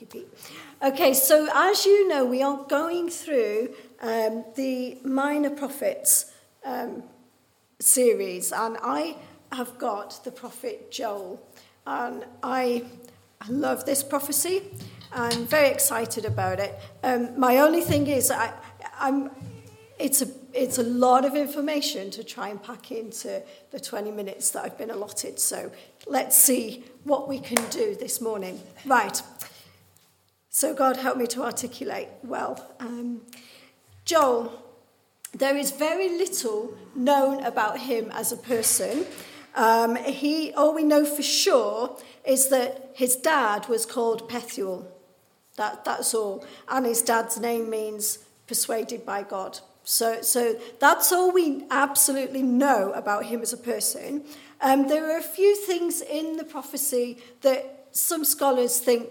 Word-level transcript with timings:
You, 0.00 0.06
Pete. 0.06 0.28
Okay, 0.82 1.12
so 1.12 1.48
as 1.52 1.84
you 1.84 2.06
know, 2.06 2.24
we 2.24 2.42
are 2.42 2.64
going 2.68 3.10
through 3.10 3.74
um, 4.00 4.44
the 4.54 4.98
Minor 5.04 5.50
Prophets 5.50 6.32
um, 6.64 7.02
series, 7.80 8.52
and 8.52 8.76
I 8.82 9.16
have 9.50 9.76
got 9.78 10.22
the 10.24 10.30
prophet 10.30 10.92
Joel. 10.92 11.42
And 11.86 12.24
I, 12.42 12.84
I 13.40 13.48
love 13.48 13.86
this 13.86 14.02
prophecy. 14.04 14.62
I'm 15.12 15.46
very 15.46 15.68
excited 15.68 16.24
about 16.24 16.60
it. 16.60 16.78
Um, 17.02 17.38
my 17.38 17.58
only 17.58 17.80
thing 17.80 18.06
is, 18.06 18.30
I, 18.30 18.52
I'm, 19.00 19.30
it's, 19.98 20.22
a, 20.22 20.28
it's 20.52 20.78
a 20.78 20.82
lot 20.82 21.24
of 21.24 21.34
information 21.34 22.10
to 22.10 22.22
try 22.22 22.50
and 22.50 22.62
pack 22.62 22.92
into 22.92 23.42
the 23.70 23.80
20 23.80 24.12
minutes 24.12 24.50
that 24.50 24.64
I've 24.64 24.78
been 24.78 24.90
allotted. 24.90 25.40
So 25.40 25.72
let's 26.06 26.36
see 26.40 26.84
what 27.04 27.26
we 27.26 27.40
can 27.40 27.68
do 27.70 27.96
this 27.96 28.20
morning. 28.20 28.60
Right. 28.84 29.22
So, 30.58 30.74
God, 30.74 30.96
help 30.96 31.16
me 31.16 31.28
to 31.28 31.44
articulate 31.44 32.08
well. 32.24 32.74
Um, 32.80 33.20
Joel, 34.04 34.60
there 35.32 35.56
is 35.56 35.70
very 35.70 36.08
little 36.08 36.76
known 36.96 37.44
about 37.44 37.78
him 37.78 38.10
as 38.10 38.32
a 38.32 38.36
person. 38.36 39.06
Um, 39.54 39.94
he, 39.94 40.52
all 40.54 40.74
we 40.74 40.82
know 40.82 41.04
for 41.04 41.22
sure 41.22 41.96
is 42.24 42.48
that 42.48 42.90
his 42.94 43.14
dad 43.14 43.68
was 43.68 43.86
called 43.86 44.28
Pethuel. 44.28 44.84
That, 45.54 45.84
that's 45.84 46.12
all. 46.12 46.44
And 46.68 46.86
his 46.86 47.02
dad's 47.02 47.38
name 47.38 47.70
means 47.70 48.18
persuaded 48.48 49.06
by 49.06 49.22
God. 49.22 49.60
So, 49.84 50.22
so 50.22 50.58
that's 50.80 51.12
all 51.12 51.30
we 51.30 51.66
absolutely 51.70 52.42
know 52.42 52.90
about 52.96 53.26
him 53.26 53.42
as 53.42 53.52
a 53.52 53.58
person. 53.58 54.24
Um, 54.60 54.88
there 54.88 55.08
are 55.08 55.18
a 55.18 55.22
few 55.22 55.54
things 55.54 56.00
in 56.00 56.36
the 56.36 56.42
prophecy 56.42 57.18
that 57.42 57.86
some 57.92 58.24
scholars 58.24 58.80
think 58.80 59.10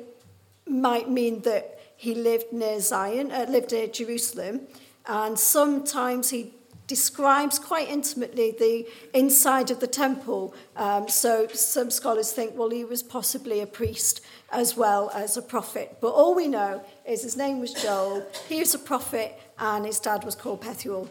might 0.69 1.09
mean 1.09 1.41
that 1.41 1.79
he 1.95 2.13
lived 2.13 2.53
near 2.53 2.79
Zion, 2.79 3.31
uh, 3.31 3.45
lived 3.49 3.71
near 3.71 3.87
Jerusalem, 3.87 4.61
and 5.05 5.37
sometimes 5.37 6.29
he 6.29 6.53
describes 6.87 7.59
quite 7.59 7.89
intimately 7.89 8.51
the 8.51 8.87
inside 9.13 9.69
of 9.71 9.79
the 9.79 9.87
temple. 9.87 10.53
Um, 10.75 11.09
so 11.09 11.47
some 11.47 11.91
scholars 11.91 12.31
think, 12.31 12.55
well, 12.55 12.69
he 12.69 12.85
was 12.85 13.03
possibly 13.03 13.59
a 13.59 13.67
priest 13.67 14.21
as 14.51 14.77
well 14.77 15.11
as 15.13 15.35
a 15.35 15.41
prophet. 15.41 15.97
But 15.99 16.11
all 16.11 16.33
we 16.33 16.47
know 16.47 16.83
is 17.05 17.23
his 17.23 17.35
name 17.35 17.59
was 17.59 17.73
Joel, 17.73 18.25
he 18.47 18.59
was 18.59 18.73
a 18.73 18.79
prophet, 18.79 19.37
and 19.59 19.85
his 19.85 19.99
dad 19.99 20.23
was 20.23 20.35
called 20.35 20.61
Pethuel. 20.61 21.09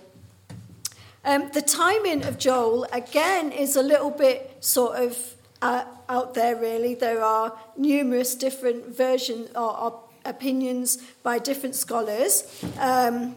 Um, 1.24 1.50
the 1.52 1.62
timing 1.62 2.24
of 2.24 2.38
Joel, 2.38 2.86
again, 2.92 3.52
is 3.52 3.76
a 3.76 3.82
little 3.82 4.10
bit 4.10 4.56
sort 4.60 4.96
of 4.96 5.35
uh, 5.66 5.84
out 6.08 6.34
there, 6.34 6.56
really. 6.56 6.94
There 6.94 7.22
are 7.22 7.52
numerous 7.76 8.34
different 8.34 8.96
versions 8.96 9.50
or, 9.54 9.78
or 9.80 10.00
opinions 10.24 10.98
by 11.22 11.38
different 11.38 11.74
scholars. 11.74 12.64
Um, 12.78 13.34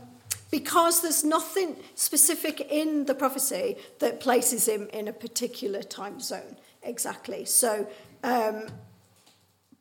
because 0.52 1.02
there's 1.02 1.24
nothing 1.24 1.76
specific 1.94 2.60
in 2.72 3.06
the 3.06 3.14
prophecy 3.14 3.78
that 4.00 4.20
places 4.20 4.68
him 4.68 4.90
in 4.94 5.08
a 5.08 5.14
particular 5.14 5.84
time 5.84 6.20
zone 6.20 6.56
exactly. 6.82 7.46
So, 7.46 7.88
um, 8.24 8.64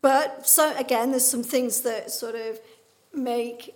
but 0.02 0.46
so 0.46 0.76
again, 0.76 1.10
there's 1.10 1.26
some 1.26 1.42
things 1.42 1.80
that 1.82 2.10
sort 2.10 2.34
of 2.34 2.60
make 3.14 3.74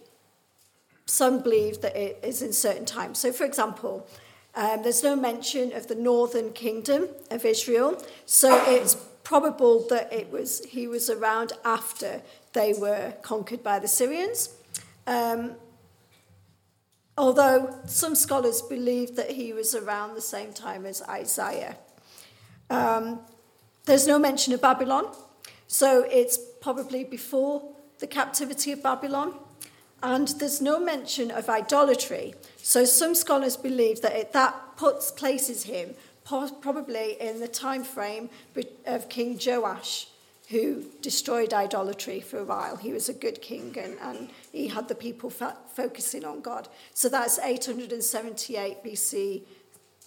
some 1.07 1.43
believe 1.43 1.81
that 1.81 1.97
it 1.97 2.21
is 2.23 2.43
in 2.43 2.53
certain 2.53 2.85
times. 2.85 3.19
So, 3.19 3.33
for 3.33 3.45
example, 3.45 4.07
um, 4.55 4.83
there's 4.83 5.03
no 5.03 5.17
mention 5.17 5.73
of 5.73 5.89
the 5.89 5.95
northern 5.95 6.53
kingdom 6.53 7.09
of 7.31 7.45
Israel, 7.45 8.03
so 8.27 8.63
it's 8.67 8.95
probable 9.25 9.87
that 9.89 10.13
it 10.13 10.31
was 10.31 10.65
he 10.65 10.87
was 10.87 11.09
around 11.09 11.53
after 11.65 12.23
they 12.53 12.75
were 12.75 13.15
conquered 13.23 13.63
by 13.63 13.79
the 13.79 13.89
Syrians. 13.89 14.51
Um, 15.07 15.53
although 17.17 17.79
some 17.87 18.15
scholars 18.15 18.61
believe 18.63 19.17
that 19.17 19.31
he 19.31 19.53
was 19.53 19.75
around 19.75 20.15
the 20.15 20.21
same 20.21 20.53
time 20.53 20.85
as 20.87 21.03
Isaiah. 21.03 21.77
Um, 22.69 23.21
there's 23.85 24.07
no 24.07 24.19
mention 24.19 24.53
of 24.53 24.61
Babylon, 24.61 25.07
so 25.67 26.07
it's 26.11 26.39
probably 26.61 27.05
before 27.05 27.63
the 27.99 28.07
captivity 28.07 28.73
of 28.73 28.83
Babylon. 28.83 29.35
And 30.03 30.29
there's 30.29 30.61
no 30.61 30.81
mention 30.81 31.31
of 31.31 31.49
idolatry. 31.49 32.35
So 32.57 32.85
some 32.85 33.15
scholars 33.15 33.57
believe 33.57 34.03
that 34.03 34.13
it, 34.13 34.33
that 34.33 34.77
puts 34.77 35.13
places 35.13 35.63
him 35.65 35.95
probably 36.25 37.21
in 37.21 37.41
the 37.41 37.49
time 37.49 37.85
frame 37.85 38.31
of 38.87 39.09
King 39.09 39.39
Joash, 39.45 40.09
who 40.49 40.85
destroyed 41.01 41.53
idolatry 41.53 42.21
for 42.21 42.39
a 42.39 42.45
while. 42.45 42.77
He 42.77 42.93
was 42.93 43.09
a 43.09 43.15
good 43.15 43.41
king 43.41 43.77
and, 43.79 43.97
and 44.01 44.31
he 44.51 44.69
had 44.69 44.89
the 44.89 44.95
people 44.95 45.31
fa- 45.31 45.57
focusing 45.75 46.25
on 46.25 46.41
God. 46.41 46.69
So 46.95 47.09
that's 47.09 47.39
878 47.39 48.85
BC, 48.85 49.43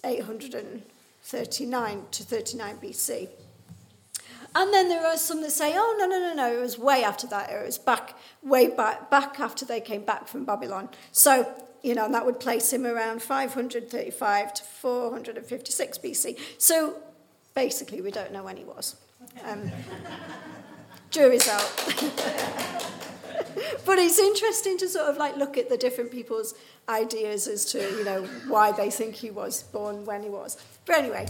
839 0.04 2.02
to 2.10 2.22
39 2.22 2.76
BC. 2.78 3.28
And 4.58 4.72
then 4.72 4.88
there 4.88 5.06
are 5.06 5.18
some 5.18 5.42
that 5.42 5.52
say, 5.52 5.74
oh, 5.76 5.96
no, 5.98 6.06
no, 6.06 6.18
no, 6.18 6.32
no, 6.32 6.50
it 6.50 6.62
was 6.62 6.78
way 6.78 7.04
after 7.04 7.26
that. 7.26 7.50
It 7.50 7.66
was 7.66 7.76
back, 7.76 8.16
way 8.42 8.68
back, 8.68 9.10
back 9.10 9.38
after 9.38 9.66
they 9.66 9.82
came 9.82 10.02
back 10.02 10.26
from 10.26 10.46
Babylon. 10.46 10.88
So, 11.12 11.46
you 11.82 11.94
know, 11.94 12.10
that 12.10 12.24
would 12.24 12.40
place 12.40 12.72
him 12.72 12.86
around 12.86 13.20
535 13.20 14.54
to 14.54 14.62
456 14.62 15.98
BC. 15.98 16.38
So 16.56 16.96
basically, 17.54 18.00
we 18.00 18.10
don't 18.10 18.32
know 18.32 18.44
when 18.44 18.56
he 18.56 18.64
was. 18.64 18.96
Um, 19.44 19.70
jury's 21.10 21.46
out. 21.48 21.70
but 23.84 23.98
it's 23.98 24.18
interesting 24.18 24.78
to 24.78 24.88
sort 24.88 25.10
of 25.10 25.18
like 25.18 25.36
look 25.36 25.58
at 25.58 25.68
the 25.68 25.76
different 25.76 26.10
people's 26.10 26.54
ideas 26.88 27.46
as 27.46 27.66
to, 27.66 27.78
you 27.78 28.04
know, 28.04 28.22
why 28.48 28.72
they 28.72 28.88
think 28.88 29.16
he 29.16 29.30
was 29.30 29.64
born 29.64 30.06
when 30.06 30.22
he 30.22 30.30
was. 30.30 30.56
But 30.86 30.96
anyway, 30.96 31.26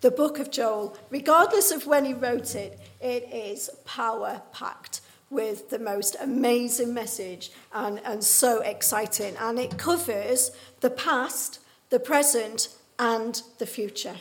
the 0.00 0.10
book 0.10 0.38
of 0.38 0.50
Joel, 0.50 0.96
regardless 1.10 1.70
of 1.70 1.86
when 1.86 2.04
he 2.04 2.14
wrote 2.14 2.54
it, 2.54 2.80
it 3.00 3.28
is 3.32 3.70
power 3.84 4.42
packed 4.52 5.00
with 5.28 5.70
the 5.70 5.78
most 5.78 6.16
amazing 6.20 6.92
message 6.92 7.52
and, 7.72 8.00
and 8.04 8.24
so 8.24 8.62
exciting. 8.62 9.36
And 9.38 9.58
it 9.58 9.78
covers 9.78 10.50
the 10.80 10.90
past, 10.90 11.60
the 11.90 12.00
present, 12.00 12.68
and 12.98 13.40
the 13.58 13.66
future. 13.66 14.16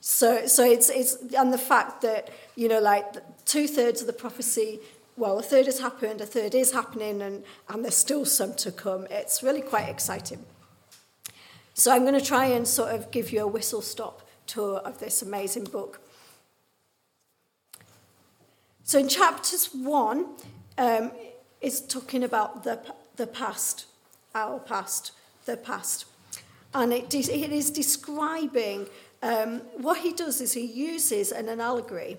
So, 0.00 0.46
so 0.46 0.64
it's, 0.64 0.88
it's, 0.90 1.16
and 1.36 1.52
the 1.52 1.58
fact 1.58 2.02
that, 2.02 2.30
you 2.54 2.68
know, 2.68 2.80
like 2.80 3.04
two 3.44 3.66
thirds 3.66 4.00
of 4.00 4.06
the 4.06 4.12
prophecy, 4.12 4.80
well, 5.16 5.38
a 5.38 5.42
third 5.42 5.66
has 5.66 5.80
happened, 5.80 6.20
a 6.20 6.26
third 6.26 6.54
is 6.54 6.72
happening, 6.72 7.22
and, 7.22 7.44
and 7.68 7.84
there's 7.84 7.96
still 7.96 8.24
some 8.24 8.54
to 8.54 8.72
come. 8.72 9.06
It's 9.10 9.42
really 9.42 9.60
quite 9.60 9.88
exciting. 9.88 10.44
So 11.74 11.92
I'm 11.92 12.02
going 12.02 12.18
to 12.18 12.24
try 12.24 12.46
and 12.46 12.66
sort 12.66 12.94
of 12.94 13.10
give 13.10 13.32
you 13.32 13.42
a 13.42 13.46
whistle 13.46 13.82
stop 13.82 14.28
tour 14.52 14.78
of 14.78 14.98
this 14.98 15.22
amazing 15.22 15.64
book. 15.64 16.00
So 18.84 18.98
in 18.98 19.08
chapters 19.08 19.70
one, 19.72 20.26
um, 20.76 21.12
it's 21.60 21.80
talking 21.80 22.24
about 22.24 22.64
the, 22.64 22.78
the 23.16 23.26
past, 23.26 23.86
our 24.34 24.58
past, 24.58 25.12
the 25.46 25.56
past. 25.56 26.04
And 26.74 26.92
it, 26.92 27.08
de- 27.08 27.32
it 27.32 27.52
is 27.52 27.70
describing 27.70 28.86
um, 29.22 29.60
what 29.78 29.98
he 29.98 30.12
does 30.12 30.40
is 30.40 30.52
he 30.52 30.66
uses 30.66 31.32
an 31.32 31.48
allegory 31.60 32.18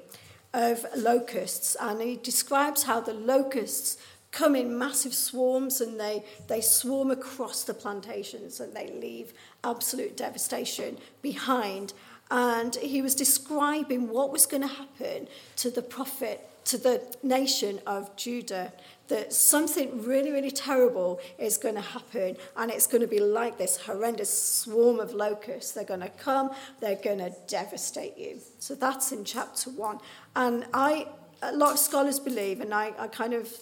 of 0.54 0.86
locusts 0.96 1.76
and 1.80 2.02
he 2.02 2.16
describes 2.16 2.84
how 2.84 3.02
the 3.02 3.14
locusts 3.14 3.98
come 4.32 4.56
in 4.56 4.78
massive 4.78 5.14
swarms 5.14 5.82
and 5.82 6.00
they, 6.00 6.24
they 6.48 6.62
swarm 6.62 7.12
across 7.12 7.64
the 7.64 7.74
plantations 7.74 8.60
and 8.60 8.74
they 8.74 8.88
leave 8.92 9.34
absolute 9.64 10.18
devastation 10.18 10.98
behind. 11.22 11.94
And 12.32 12.76
he 12.76 13.02
was 13.02 13.16
describing 13.16 14.10
what 14.10 14.32
was 14.32 14.46
going 14.46 14.62
to 14.62 14.68
happen 14.68 15.28
to 15.58 15.70
the 15.70 15.82
prophet, 15.82 16.50
to 16.66 16.78
the 16.78 17.02
nation 17.22 17.80
of 17.86 18.16
Judah 18.16 18.74
that 19.10 19.34
something 19.34 20.02
really, 20.04 20.32
really 20.32 20.50
terrible 20.50 21.20
is 21.38 21.58
going 21.58 21.76
to 21.76 21.82
happen, 21.82 22.38
and 22.56 22.72
it's 22.72 22.88
going 22.88 23.02
to 23.02 23.08
be 23.08 23.20
like 23.20 23.58
this 23.58 23.78
horrendous 23.78 24.32
swarm 24.32 25.00
of 25.00 25.14
locusts. 25.14 25.72
They're 25.72 25.84
going 25.84 26.00
to 26.00 26.10
come, 26.10 26.52
they're 26.80 26.96
going 26.96 27.20
to 27.20 27.34
devastate 27.48 28.18
you. 28.18 28.40
So 28.60 28.76
that's 28.76 29.12
in 29.12 29.26
chapter 29.26 29.70
one. 29.70 30.00
And 30.36 30.66
I, 30.74 31.08
a 31.42 31.56
lot 31.56 31.74
of 31.74 31.80
scholars 31.80 32.20
believe, 32.20 32.62
and 32.62 32.74
I, 32.74 32.94
I 32.98 33.08
kind 33.08 33.34
of 33.34 33.54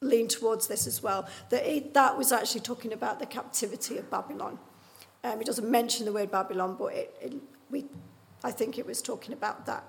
lean 0.00 0.28
towards 0.28 0.68
this 0.68 0.86
as 0.86 1.02
well, 1.02 1.28
that 1.50 1.66
it, 1.66 1.92
that 1.94 2.16
was 2.16 2.30
actually 2.30 2.60
talking 2.60 2.92
about 2.92 3.18
the 3.18 3.26
captivity 3.26 3.98
of 3.98 4.08
Babylon. 4.10 4.58
Um, 5.24 5.40
it 5.40 5.46
doesn't 5.46 5.68
mention 5.68 6.06
the 6.06 6.12
word 6.12 6.30
Babylon, 6.30 6.76
but 6.78 6.94
it, 6.94 7.16
it, 7.20 7.34
we, 7.74 7.84
I 8.44 8.52
think 8.52 8.78
it 8.78 8.86
was 8.86 9.02
talking 9.02 9.34
about 9.34 9.66
that. 9.66 9.84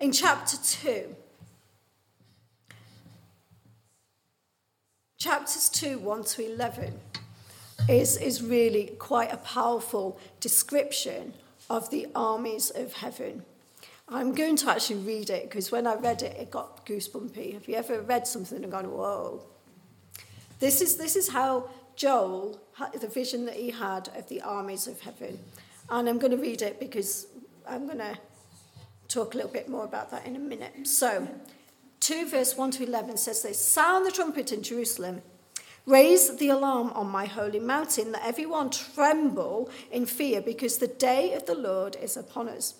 In 0.00 0.10
chapter 0.10 0.56
2, 0.56 1.14
chapters 5.16 5.68
2, 5.68 5.98
1 5.98 6.24
to 6.24 6.52
11, 6.52 6.98
is, 7.88 8.16
is 8.16 8.42
really 8.42 8.96
quite 8.98 9.32
a 9.32 9.36
powerful 9.36 10.18
description 10.40 11.34
of 11.68 11.88
the 11.90 12.08
armies 12.16 12.70
of 12.70 12.94
heaven. 12.94 13.44
I'm 14.08 14.34
going 14.34 14.56
to 14.56 14.70
actually 14.70 15.02
read 15.02 15.30
it 15.30 15.44
because 15.44 15.70
when 15.70 15.86
I 15.86 15.94
read 15.94 16.22
it, 16.22 16.36
it 16.36 16.50
got 16.50 16.84
goosebumpy. 16.84 17.54
Have 17.54 17.68
you 17.68 17.76
ever 17.76 18.00
read 18.00 18.26
something 18.26 18.64
and 18.64 18.72
gone, 18.72 18.90
whoa? 18.90 19.44
This 20.58 20.80
is, 20.80 20.96
this 20.96 21.14
is 21.14 21.28
how 21.28 21.70
Joel, 22.00 22.58
the 22.98 23.08
vision 23.08 23.44
that 23.44 23.56
he 23.56 23.68
had 23.68 24.08
of 24.16 24.26
the 24.30 24.40
armies 24.40 24.86
of 24.86 24.98
heaven. 25.02 25.38
And 25.90 26.08
I'm 26.08 26.18
going 26.18 26.30
to 26.30 26.38
read 26.38 26.62
it 26.62 26.80
because 26.80 27.26
I'm 27.68 27.84
going 27.84 27.98
to 27.98 28.16
talk 29.06 29.34
a 29.34 29.36
little 29.36 29.52
bit 29.52 29.68
more 29.68 29.84
about 29.84 30.10
that 30.10 30.24
in 30.24 30.34
a 30.34 30.38
minute. 30.38 30.86
So, 30.86 31.28
2 32.00 32.30
verse 32.30 32.56
1 32.56 32.70
to 32.70 32.84
11 32.86 33.18
says 33.18 33.42
this 33.42 33.62
Sound 33.62 34.06
the 34.06 34.10
trumpet 34.10 34.50
in 34.50 34.62
Jerusalem. 34.62 35.20
Raise 35.84 36.34
the 36.38 36.48
alarm 36.48 36.88
on 36.94 37.06
my 37.06 37.26
holy 37.26 37.60
mountain, 37.60 38.12
that 38.12 38.24
everyone 38.24 38.70
tremble 38.70 39.68
in 39.92 40.06
fear, 40.06 40.40
because 40.40 40.78
the 40.78 40.86
day 40.86 41.34
of 41.34 41.44
the 41.44 41.54
Lord 41.54 41.96
is 42.00 42.16
upon 42.16 42.48
us. 42.48 42.76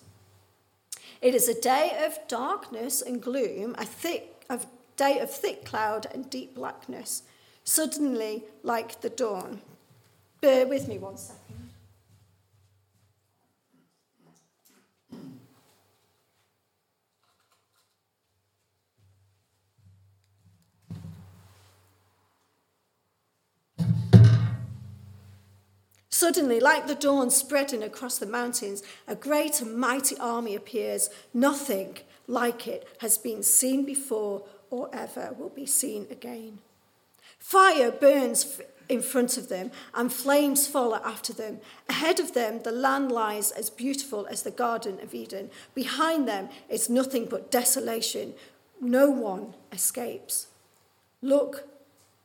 It 1.21 1.35
is 1.35 1.47
a 1.47 1.61
day 1.61 1.91
of 2.03 2.17
darkness 2.27 3.03
and 3.03 3.21
gloom, 3.21 3.75
a 3.77 3.85
thick 3.85 4.45
a 4.49 4.59
day 4.97 5.19
of 5.19 5.29
thick 5.29 5.63
cloud 5.63 6.07
and 6.11 6.27
deep 6.27 6.55
blackness, 6.55 7.21
suddenly 7.63 8.43
like 8.63 9.01
the 9.01 9.09
dawn. 9.09 9.61
Bear 10.41 10.65
with 10.67 10.87
me 10.87 10.97
one 10.97 11.17
second. 11.17 11.41
Suddenly, 26.09 26.59
like 26.59 26.85
the 26.85 26.93
dawn 26.93 27.31
spreading 27.31 27.81
across 27.81 28.19
the 28.19 28.27
mountains, 28.27 28.83
a 29.07 29.15
great 29.15 29.59
and 29.59 29.75
mighty 29.75 30.15
army 30.17 30.53
appears. 30.55 31.09
Nothing 31.33 31.97
like 32.27 32.67
it 32.67 32.87
has 32.99 33.17
been 33.17 33.41
seen 33.41 33.85
before 33.85 34.43
or 34.69 34.87
ever 34.93 35.35
will 35.37 35.49
be 35.49 35.65
seen 35.65 36.05
again. 36.11 36.59
Fire 37.41 37.91
burns 37.91 38.61
in 38.87 39.01
front 39.01 39.35
of 39.35 39.49
them, 39.49 39.71
and 39.95 40.13
flames 40.13 40.67
follow 40.67 41.01
after 41.03 41.33
them. 41.33 41.59
Ahead 41.89 42.19
of 42.19 42.33
them, 42.33 42.61
the 42.63 42.71
land 42.71 43.11
lies 43.11 43.51
as 43.51 43.69
beautiful 43.69 44.27
as 44.27 44.43
the 44.43 44.51
Garden 44.51 44.99
of 45.01 45.15
Eden. 45.15 45.49
Behind 45.73 46.27
them 46.27 46.49
is 46.69 46.89
nothing 46.89 47.25
but 47.25 47.49
desolation. 47.49 48.35
No 48.79 49.09
one 49.09 49.55
escapes. 49.71 50.47
Look, 51.21 51.67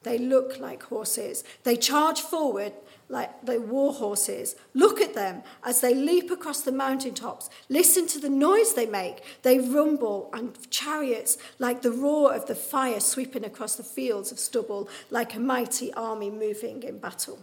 they 0.02 0.18
look 0.18 0.58
like 0.60 0.82
horses. 0.84 1.44
They 1.64 1.76
charge 1.76 2.20
forward 2.20 2.72
like 3.08 3.44
the 3.44 3.60
war 3.60 3.92
horses. 3.92 4.56
Look 4.74 5.00
at 5.00 5.14
them 5.14 5.42
as 5.64 5.80
they 5.80 5.94
leap 5.94 6.30
across 6.30 6.62
the 6.62 6.72
mountaintops. 6.72 7.48
Listen 7.68 8.06
to 8.08 8.18
the 8.18 8.28
noise 8.28 8.74
they 8.74 8.86
make. 8.86 9.22
They 9.42 9.58
rumble 9.58 10.30
and 10.32 10.58
chariots 10.70 11.38
like 11.58 11.82
the 11.82 11.92
roar 11.92 12.34
of 12.34 12.46
the 12.46 12.54
fire 12.54 13.00
sweeping 13.00 13.44
across 13.44 13.76
the 13.76 13.82
fields 13.82 14.32
of 14.32 14.38
stubble, 14.38 14.88
like 15.10 15.34
a 15.34 15.40
mighty 15.40 15.92
army 15.94 16.30
moving 16.30 16.82
in 16.82 16.98
battle. 16.98 17.38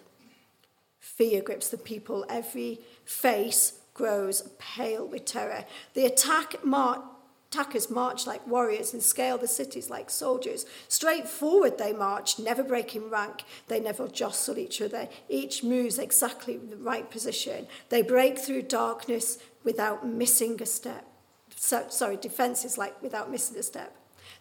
Fear 0.99 1.41
grips 1.41 1.69
the 1.69 1.77
people. 1.77 2.25
Every 2.29 2.79
face 3.05 3.79
grows 3.93 4.49
pale 4.57 5.05
with 5.05 5.25
terror. 5.25 5.65
The 5.93 6.05
attack 6.05 6.65
mar- 6.65 7.03
Attackers 7.53 7.91
march 7.91 8.25
like 8.25 8.47
warriors 8.47 8.93
and 8.93 9.03
scale 9.03 9.37
the 9.37 9.47
cities 9.47 9.87
like 9.87 10.09
soldiers. 10.09 10.65
Straight 10.87 11.27
forward 11.27 11.77
they 11.77 11.93
march, 11.93 12.39
never 12.39 12.63
breaking 12.63 13.11
rank. 13.11 13.43
They 13.67 13.79
never 13.79 14.07
jostle 14.07 14.57
each 14.57 14.81
other. 14.81 15.07
Each 15.29 15.63
moves 15.63 15.99
exactly 15.99 16.57
the 16.57 16.77
right 16.77 17.11
position. 17.11 17.67
They 17.89 18.01
break 18.01 18.39
through 18.39 18.63
darkness 18.63 19.37
without 19.63 20.03
missing 20.03 20.59
a 20.63 20.65
step. 20.65 21.05
So, 21.55 21.85
sorry, 21.89 22.17
defenses 22.17 22.79
like 22.79 22.99
without 23.03 23.29
missing 23.29 23.59
a 23.59 23.63
step. 23.63 23.95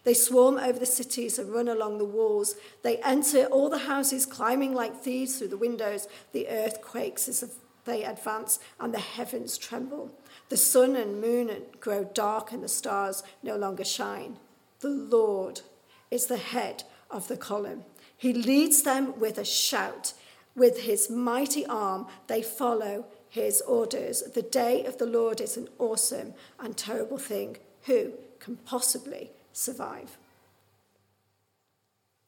They 0.05 0.15
swarm 0.15 0.57
over 0.57 0.79
the 0.79 0.87
cities 0.87 1.39
and 1.39 1.53
run 1.53 1.69
along 1.69 1.99
the 1.99 2.07
walls. 2.07 2.55
They 2.83 2.97
enter 3.03 3.45
all 3.45 3.69
the 3.69 3.87
houses, 3.93 4.25
climbing 4.25 4.73
like 4.73 4.97
thieves 4.97 5.37
through 5.37 5.49
the 5.49 5.59
windows. 5.59 6.09
The 6.33 6.49
earth 6.49 6.81
quakes 6.81 7.29
as 7.29 7.59
they 7.85 8.05
advance, 8.05 8.59
and 8.81 8.95
the 8.95 9.01
heavens 9.01 9.59
tremble. 9.59 10.13
The 10.53 10.59
sun 10.59 10.97
and 10.97 11.19
moon 11.19 11.51
grow 11.81 12.05
dark 12.05 12.53
and 12.53 12.63
the 12.63 12.69
stars 12.69 13.23
no 13.43 13.57
longer 13.57 13.85
shine. 13.85 14.37
The 14.81 14.91
Lord 14.91 15.63
is 16.11 16.27
the 16.27 16.37
head 16.37 16.85
of 17.11 17.27
the 17.27 17.39
column. 17.39 17.85
He 18.19 18.35
leads 18.35 18.83
them 18.83 19.19
with 19.19 19.39
a 19.39 19.47
shout. 19.47 20.13
With 20.55 20.83
his 20.83 21.09
mighty 21.09 21.65
arm, 21.65 22.07
they 22.27 22.43
follow 22.43 23.07
his 23.31 23.63
orders. 23.63 24.25
The 24.35 24.43
day 24.43 24.85
of 24.85 24.99
the 24.99 25.07
Lord 25.07 25.41
is 25.41 25.57
an 25.57 25.71
awesome 25.79 26.35
and 26.61 26.77
terrible 26.77 27.17
thing. 27.17 27.57
Who 27.85 28.13
can 28.39 28.57
possibly 28.57 29.31
survive? 29.55 30.19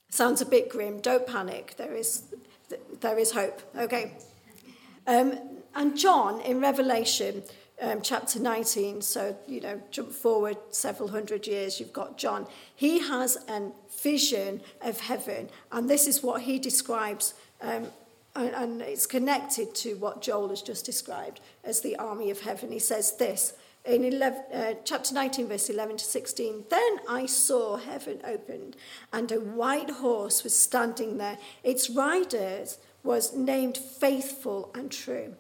Sounds 0.09 0.41
a 0.41 0.47
bit 0.47 0.71
grim. 0.71 0.99
Don't 1.01 1.27
panic. 1.27 1.75
There 1.77 1.93
is, 1.93 2.23
there 3.03 3.19
is 3.19 3.33
hope. 3.33 3.61
Okay. 3.77 4.13
Um, 5.07 5.39
and 5.75 5.99
John 5.99 6.41
in 6.41 6.59
Revelation 6.61 7.43
um, 7.81 8.01
chapter 8.03 8.39
19, 8.39 9.03
so, 9.03 9.37
you 9.47 9.61
know, 9.61 9.81
jump 9.91 10.13
forward 10.13 10.57
several 10.71 11.09
hundred 11.09 11.47
years, 11.47 11.81
you've 11.81 11.93
got 11.93 12.17
John. 12.17 12.47
He 12.75 13.01
has 13.01 13.37
a 13.49 13.73
vision 14.03 14.61
of 14.81 15.01
heaven, 15.01 15.51
and 15.73 15.91
this 15.91 16.07
is 16.07 16.23
what 16.23 16.43
he 16.43 16.59
describes, 16.59 17.35
um, 17.61 17.89
and, 18.37 18.51
and 18.55 18.83
it's 18.83 19.07
connected 19.07 19.75
to 19.77 19.95
what 19.95 20.23
Joel 20.23 20.51
has 20.51 20.63
just 20.63 20.85
described 20.85 21.41
as 21.65 21.81
the 21.81 21.97
army 21.97 22.31
of 22.31 22.41
heaven. 22.41 22.71
He 22.71 22.79
says 22.79 23.17
this 23.17 23.55
in 23.85 24.05
11, 24.05 24.43
uh, 24.53 24.75
chapter 24.85 25.13
19, 25.13 25.49
verse 25.49 25.69
11 25.69 25.97
to 25.99 26.05
16. 26.05 26.65
Then 26.71 26.99
I 27.09 27.27
saw 27.27 27.77
heaven 27.77 28.21
opened, 28.25 28.77
and 29.13 29.31
a 29.33 29.41
white 29.41 29.91
horse 29.91 30.45
was 30.45 30.57
standing 30.57 31.19
there. 31.19 31.39
Its 31.65 31.91
rider 31.91 32.65
was 33.03 33.35
named 33.35 33.77
Faithful 33.77 34.71
and 34.75 34.91
True 34.91 35.35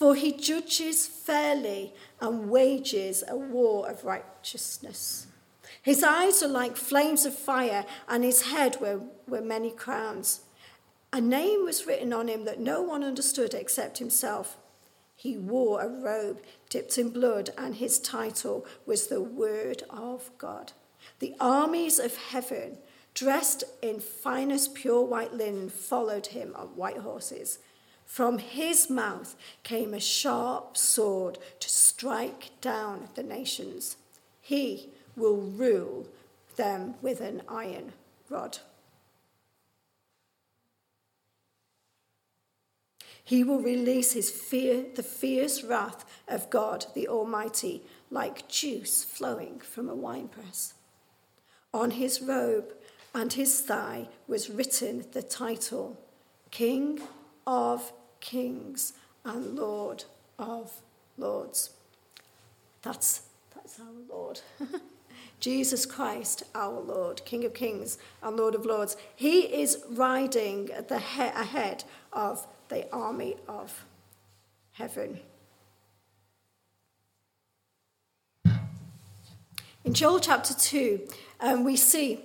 for 0.00 0.14
he 0.14 0.32
judges 0.32 1.06
fairly 1.06 1.92
and 2.22 2.48
wages 2.48 3.22
a 3.28 3.36
war 3.36 3.86
of 3.86 4.02
righteousness. 4.02 5.26
His 5.82 6.02
eyes 6.02 6.42
are 6.42 6.48
like 6.48 6.78
flames 6.78 7.26
of 7.26 7.34
fire, 7.34 7.84
and 8.08 8.24
his 8.24 8.50
head 8.50 8.80
were, 8.80 9.02
were 9.28 9.42
many 9.42 9.70
crowns. 9.70 10.40
A 11.12 11.20
name 11.20 11.66
was 11.66 11.86
written 11.86 12.14
on 12.14 12.28
him 12.28 12.46
that 12.46 12.58
no 12.58 12.80
one 12.80 13.04
understood 13.04 13.52
except 13.52 13.98
himself. 13.98 14.56
He 15.16 15.36
wore 15.36 15.82
a 15.82 15.88
robe 15.88 16.40
dipped 16.70 16.96
in 16.96 17.10
blood, 17.10 17.50
and 17.58 17.74
his 17.74 17.98
title 17.98 18.64
was 18.86 19.08
the 19.08 19.20
Word 19.20 19.82
of 19.90 20.30
God. 20.38 20.72
The 21.18 21.34
armies 21.38 21.98
of 21.98 22.16
heaven, 22.16 22.78
dressed 23.12 23.64
in 23.82 24.00
finest 24.00 24.74
pure 24.74 25.02
white 25.04 25.34
linen, 25.34 25.68
followed 25.68 26.28
him 26.28 26.54
on 26.56 26.68
white 26.68 26.98
horses. 26.98 27.58
From 28.10 28.38
his 28.38 28.90
mouth 28.90 29.36
came 29.62 29.94
a 29.94 30.00
sharp 30.00 30.76
sword 30.76 31.38
to 31.60 31.68
strike 31.68 32.50
down 32.60 33.08
the 33.14 33.22
nations. 33.22 33.96
He 34.40 34.88
will 35.14 35.36
rule 35.36 36.08
them 36.56 36.96
with 37.00 37.20
an 37.20 37.42
iron 37.48 37.92
rod. 38.28 38.58
He 43.22 43.44
will 43.44 43.60
release 43.60 44.12
his 44.14 44.28
fear, 44.28 44.86
the 44.92 45.04
fierce 45.04 45.62
wrath 45.62 46.04
of 46.26 46.50
God 46.50 46.86
the 46.96 47.06
Almighty, 47.06 47.84
like 48.10 48.48
juice 48.48 49.04
flowing 49.04 49.60
from 49.60 49.88
a 49.88 49.94
winepress. 49.94 50.74
On 51.72 51.92
his 51.92 52.20
robe 52.20 52.74
and 53.14 53.34
his 53.34 53.60
thigh 53.60 54.08
was 54.26 54.50
written 54.50 55.04
the 55.12 55.22
title 55.22 55.96
King 56.50 57.00
of 57.46 57.92
kings 58.20 58.92
and 59.24 59.56
Lord 59.56 60.04
of 60.38 60.80
lords. 61.18 61.70
That's, 62.82 63.22
that's 63.54 63.78
our 63.80 63.86
Lord. 64.08 64.40
Jesus 65.40 65.86
Christ, 65.86 66.42
our 66.54 66.80
Lord, 66.80 67.24
King 67.24 67.44
of 67.44 67.54
kings 67.54 67.98
and 68.22 68.36
Lord 68.36 68.54
of 68.54 68.66
lords. 68.66 68.96
He 69.16 69.40
is 69.40 69.82
riding 69.88 70.70
the 70.88 70.98
he- 70.98 71.22
ahead 71.22 71.84
of 72.12 72.46
the 72.68 72.90
army 72.92 73.36
of 73.48 73.84
heaven. 74.72 75.20
In 79.82 79.94
Joel 79.94 80.20
chapter 80.20 80.52
2, 80.52 81.08
um, 81.40 81.64
we 81.64 81.74
see 81.74 82.20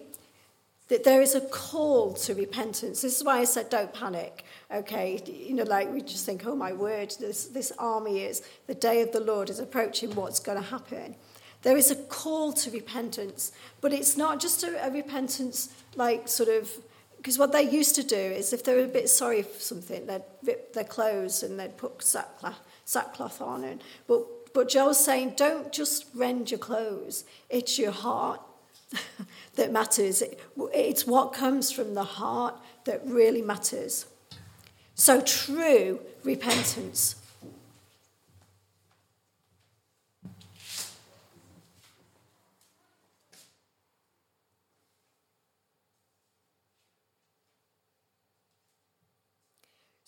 that 0.87 1.03
there 1.03 1.21
is 1.21 1.33
a 1.33 1.41
call 1.41 2.13
to 2.13 2.35
repentance. 2.35 3.01
This 3.01 3.17
is 3.17 3.23
why 3.23 3.39
I 3.39 3.45
said 3.45 3.69
don't 3.69 3.93
panic. 3.93 4.45
Okay, 4.71 5.21
you 5.25 5.53
know, 5.55 5.63
like 5.63 5.91
we 5.91 6.01
just 6.01 6.25
think, 6.25 6.45
oh 6.45 6.55
my 6.55 6.73
word, 6.73 7.13
this, 7.19 7.45
this 7.45 7.71
army 7.79 8.21
is, 8.21 8.43
the 8.67 8.75
day 8.75 9.01
of 9.01 9.11
the 9.11 9.19
Lord 9.19 9.49
is 9.49 9.59
approaching, 9.59 10.13
what's 10.15 10.39
going 10.39 10.61
to 10.61 10.69
happen? 10.69 11.15
There 11.63 11.77
is 11.77 11.89
a 11.89 11.95
call 11.95 12.53
to 12.53 12.69
repentance, 12.69 13.51
but 13.81 13.93
it's 13.93 14.15
not 14.15 14.39
just 14.39 14.63
a, 14.63 14.85
a 14.85 14.91
repentance 14.91 15.73
like 15.95 16.27
sort 16.27 16.49
of, 16.49 16.69
because 17.17 17.39
what 17.39 17.51
they 17.51 17.63
used 17.63 17.95
to 17.95 18.03
do 18.03 18.15
is 18.15 18.53
if 18.53 18.63
they 18.63 18.75
were 18.75 18.83
a 18.83 18.87
bit 18.87 19.09
sorry 19.09 19.41
for 19.41 19.59
something, 19.59 20.05
they'd 20.05 20.23
rip 20.43 20.73
their 20.73 20.83
clothes 20.83 21.41
and 21.41 21.59
they'd 21.59 21.77
put 21.77 22.03
sackcloth, 22.03 22.59
sackcloth 22.85 23.41
on. 23.41 23.63
And, 23.63 23.83
but 24.07 24.27
but 24.55 24.69
Joel's 24.69 25.03
saying, 25.03 25.33
don't 25.35 25.73
just 25.73 26.05
rend 26.15 26.49
your 26.49 26.59
clothes, 26.59 27.25
it's 27.49 27.77
your 27.77 27.91
heart 27.91 28.39
that 29.55 29.71
matters. 29.71 30.23
It's 30.73 31.07
what 31.07 31.33
comes 31.33 31.71
from 31.71 31.93
the 31.93 32.03
heart 32.03 32.55
that 32.85 33.01
really 33.05 33.41
matters. 33.41 34.05
So, 34.95 35.21
true 35.21 35.99
repentance. 36.23 37.15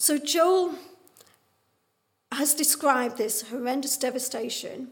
So, 0.07 0.17
Joel 0.17 0.75
has 2.31 2.53
described 2.53 3.17
this 3.17 3.49
horrendous 3.49 3.97
devastation. 3.97 4.89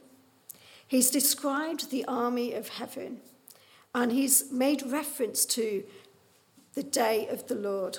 He's 0.86 1.10
described 1.10 1.90
the 1.90 2.04
army 2.06 2.54
of 2.54 2.68
heaven, 2.68 3.22
and 3.96 4.12
he's 4.12 4.52
made 4.52 4.84
reference 4.86 5.46
to 5.46 5.84
the 6.76 6.84
day 6.84 7.28
of 7.30 7.48
the 7.48 7.56
Lord. 7.56 7.98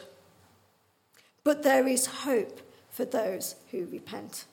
But 1.43 1.65
there 1.65 1.89
is 1.89 2.07
hope 2.07 2.61
for 2.91 3.05
those 3.05 3.57
who 3.73 3.87
repent. 3.87 4.45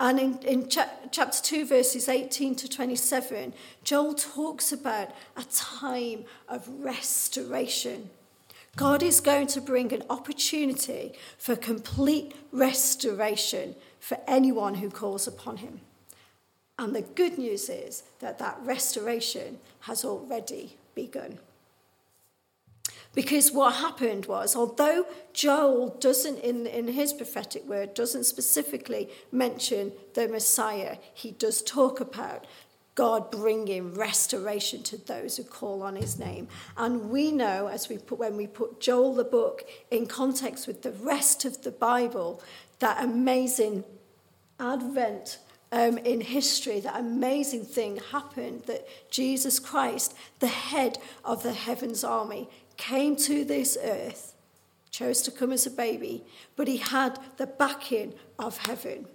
And 0.00 0.18
in, 0.18 0.38
in 0.40 0.68
cha- 0.68 0.90
chapter 1.10 1.40
2, 1.42 1.66
verses 1.66 2.08
18 2.08 2.56
to 2.56 2.68
27, 2.68 3.54
Joel 3.82 4.14
talks 4.14 4.72
about 4.72 5.12
a 5.36 5.44
time 5.44 6.24
of 6.48 6.68
restoration 6.80 8.10
God 8.76 9.02
is 9.02 9.20
going 9.20 9.48
to 9.48 9.60
bring 9.60 9.92
an 9.92 10.04
opportunity 10.08 11.12
for 11.36 11.56
complete 11.56 12.36
restoration 12.52 13.74
for 13.98 14.18
anyone 14.28 14.74
who 14.74 14.88
calls 14.88 15.26
upon 15.26 15.56
him. 15.56 15.80
And 16.78 16.94
the 16.94 17.02
good 17.02 17.38
news 17.38 17.68
is 17.68 18.04
that 18.20 18.38
that 18.38 18.58
restoration 18.62 19.58
has 19.80 20.04
already 20.04 20.76
begun. 20.94 21.38
Because 23.14 23.50
what 23.50 23.74
happened 23.74 24.26
was, 24.26 24.54
although 24.54 25.06
Joel 25.32 25.96
doesn't, 25.98 26.38
in, 26.38 26.66
in 26.66 26.88
his 26.88 27.12
prophetic 27.12 27.66
word, 27.66 27.94
doesn't 27.94 28.24
specifically 28.24 29.08
mention 29.32 29.92
the 30.14 30.28
Messiah, 30.28 30.98
he 31.14 31.32
does 31.32 31.62
talk 31.62 32.00
about 32.00 32.46
God 32.94 33.30
bringing 33.30 33.94
restoration 33.94 34.82
to 34.84 34.96
those 34.96 35.36
who 35.36 35.44
call 35.44 35.82
on 35.82 35.96
his 35.96 36.18
name. 36.18 36.48
And 36.76 37.10
we 37.10 37.32
know, 37.32 37.68
as 37.68 37.88
we 37.88 37.98
put, 37.98 38.18
when 38.18 38.36
we 38.36 38.46
put 38.46 38.80
Joel 38.80 39.14
the 39.14 39.24
book 39.24 39.62
in 39.90 40.06
context 40.06 40.66
with 40.66 40.82
the 40.82 40.92
rest 40.92 41.44
of 41.44 41.62
the 41.62 41.70
Bible, 41.70 42.42
that 42.78 43.02
amazing 43.02 43.84
advent 44.60 45.38
um, 45.70 45.98
in 45.98 46.20
history, 46.20 46.80
that 46.80 46.98
amazing 46.98 47.64
thing 47.64 47.98
happened 48.10 48.62
that 48.66 48.86
Jesus 49.10 49.58
Christ, 49.58 50.14
the 50.38 50.46
head 50.46 50.98
of 51.24 51.42
the 51.42 51.52
heavens 51.52 52.04
army, 52.04 52.48
came 52.76 53.16
to 53.16 53.44
this 53.44 53.76
earth, 53.82 54.34
chose 54.90 55.20
to 55.22 55.30
come 55.30 55.52
as 55.52 55.66
a 55.66 55.70
baby, 55.70 56.24
but 56.56 56.68
he 56.68 56.78
had 56.78 57.18
the 57.36 57.46
backing 57.46 58.14
of 58.38 58.58
heaven. 58.58 59.06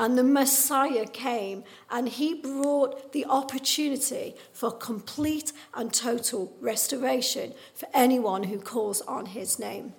And 0.00 0.16
the 0.16 0.22
Messiah 0.22 1.06
came 1.06 1.64
and 1.90 2.08
he 2.08 2.34
brought 2.34 3.12
the 3.12 3.24
opportunity 3.24 4.36
for 4.52 4.70
complete 4.70 5.52
and 5.74 5.92
total 5.92 6.56
restoration 6.60 7.52
for 7.74 7.88
anyone 7.92 8.44
who 8.44 8.60
calls 8.60 9.00
on 9.00 9.26
his 9.26 9.58
name. 9.58 9.94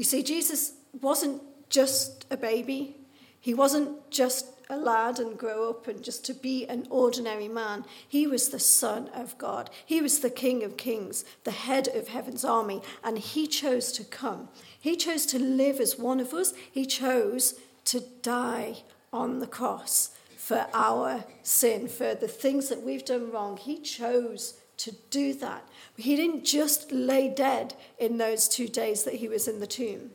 You 0.00 0.04
see, 0.04 0.22
Jesus 0.22 0.72
wasn't 1.02 1.42
just 1.68 2.24
a 2.30 2.36
baby, 2.38 2.96
he 3.38 3.52
wasn't 3.52 4.10
just 4.10 4.46
a 4.70 4.76
lad 4.78 5.18
and 5.18 5.36
grow 5.36 5.68
up 5.68 5.88
and 5.88 6.02
just 6.02 6.24
to 6.24 6.32
be 6.32 6.66
an 6.68 6.86
ordinary 6.88 7.48
man. 7.48 7.84
He 8.08 8.26
was 8.26 8.48
the 8.48 8.58
Son 8.58 9.08
of 9.08 9.36
God. 9.36 9.68
He 9.84 10.00
was 10.00 10.20
the 10.20 10.30
King 10.30 10.64
of 10.64 10.78
Kings, 10.78 11.26
the 11.44 11.50
head 11.50 11.86
of 11.88 12.08
heaven's 12.08 12.46
army, 12.46 12.80
and 13.04 13.18
he 13.18 13.46
chose 13.46 13.92
to 13.92 14.04
come. 14.04 14.48
He 14.80 14.96
chose 14.96 15.26
to 15.26 15.38
live 15.38 15.80
as 15.80 15.98
one 15.98 16.18
of 16.18 16.32
us. 16.32 16.54
He 16.72 16.86
chose 16.86 17.60
to 17.84 18.00
die 18.22 18.78
on 19.12 19.40
the 19.40 19.46
cross 19.46 20.12
for 20.34 20.66
our 20.72 21.24
sin, 21.42 21.88
for 21.88 22.14
the 22.14 22.26
things 22.26 22.70
that 22.70 22.82
we've 22.82 23.04
done 23.04 23.30
wrong. 23.30 23.58
He 23.58 23.78
chose 23.78 24.59
to 24.80 24.92
do 25.10 25.34
that. 25.34 25.68
He 25.96 26.16
didn't 26.16 26.44
just 26.44 26.90
lay 26.90 27.28
dead 27.28 27.74
in 27.98 28.16
those 28.16 28.48
two 28.48 28.68
days 28.68 29.04
that 29.04 29.14
he 29.14 29.28
was 29.28 29.46
in 29.46 29.60
the 29.60 29.66
tomb. 29.66 30.10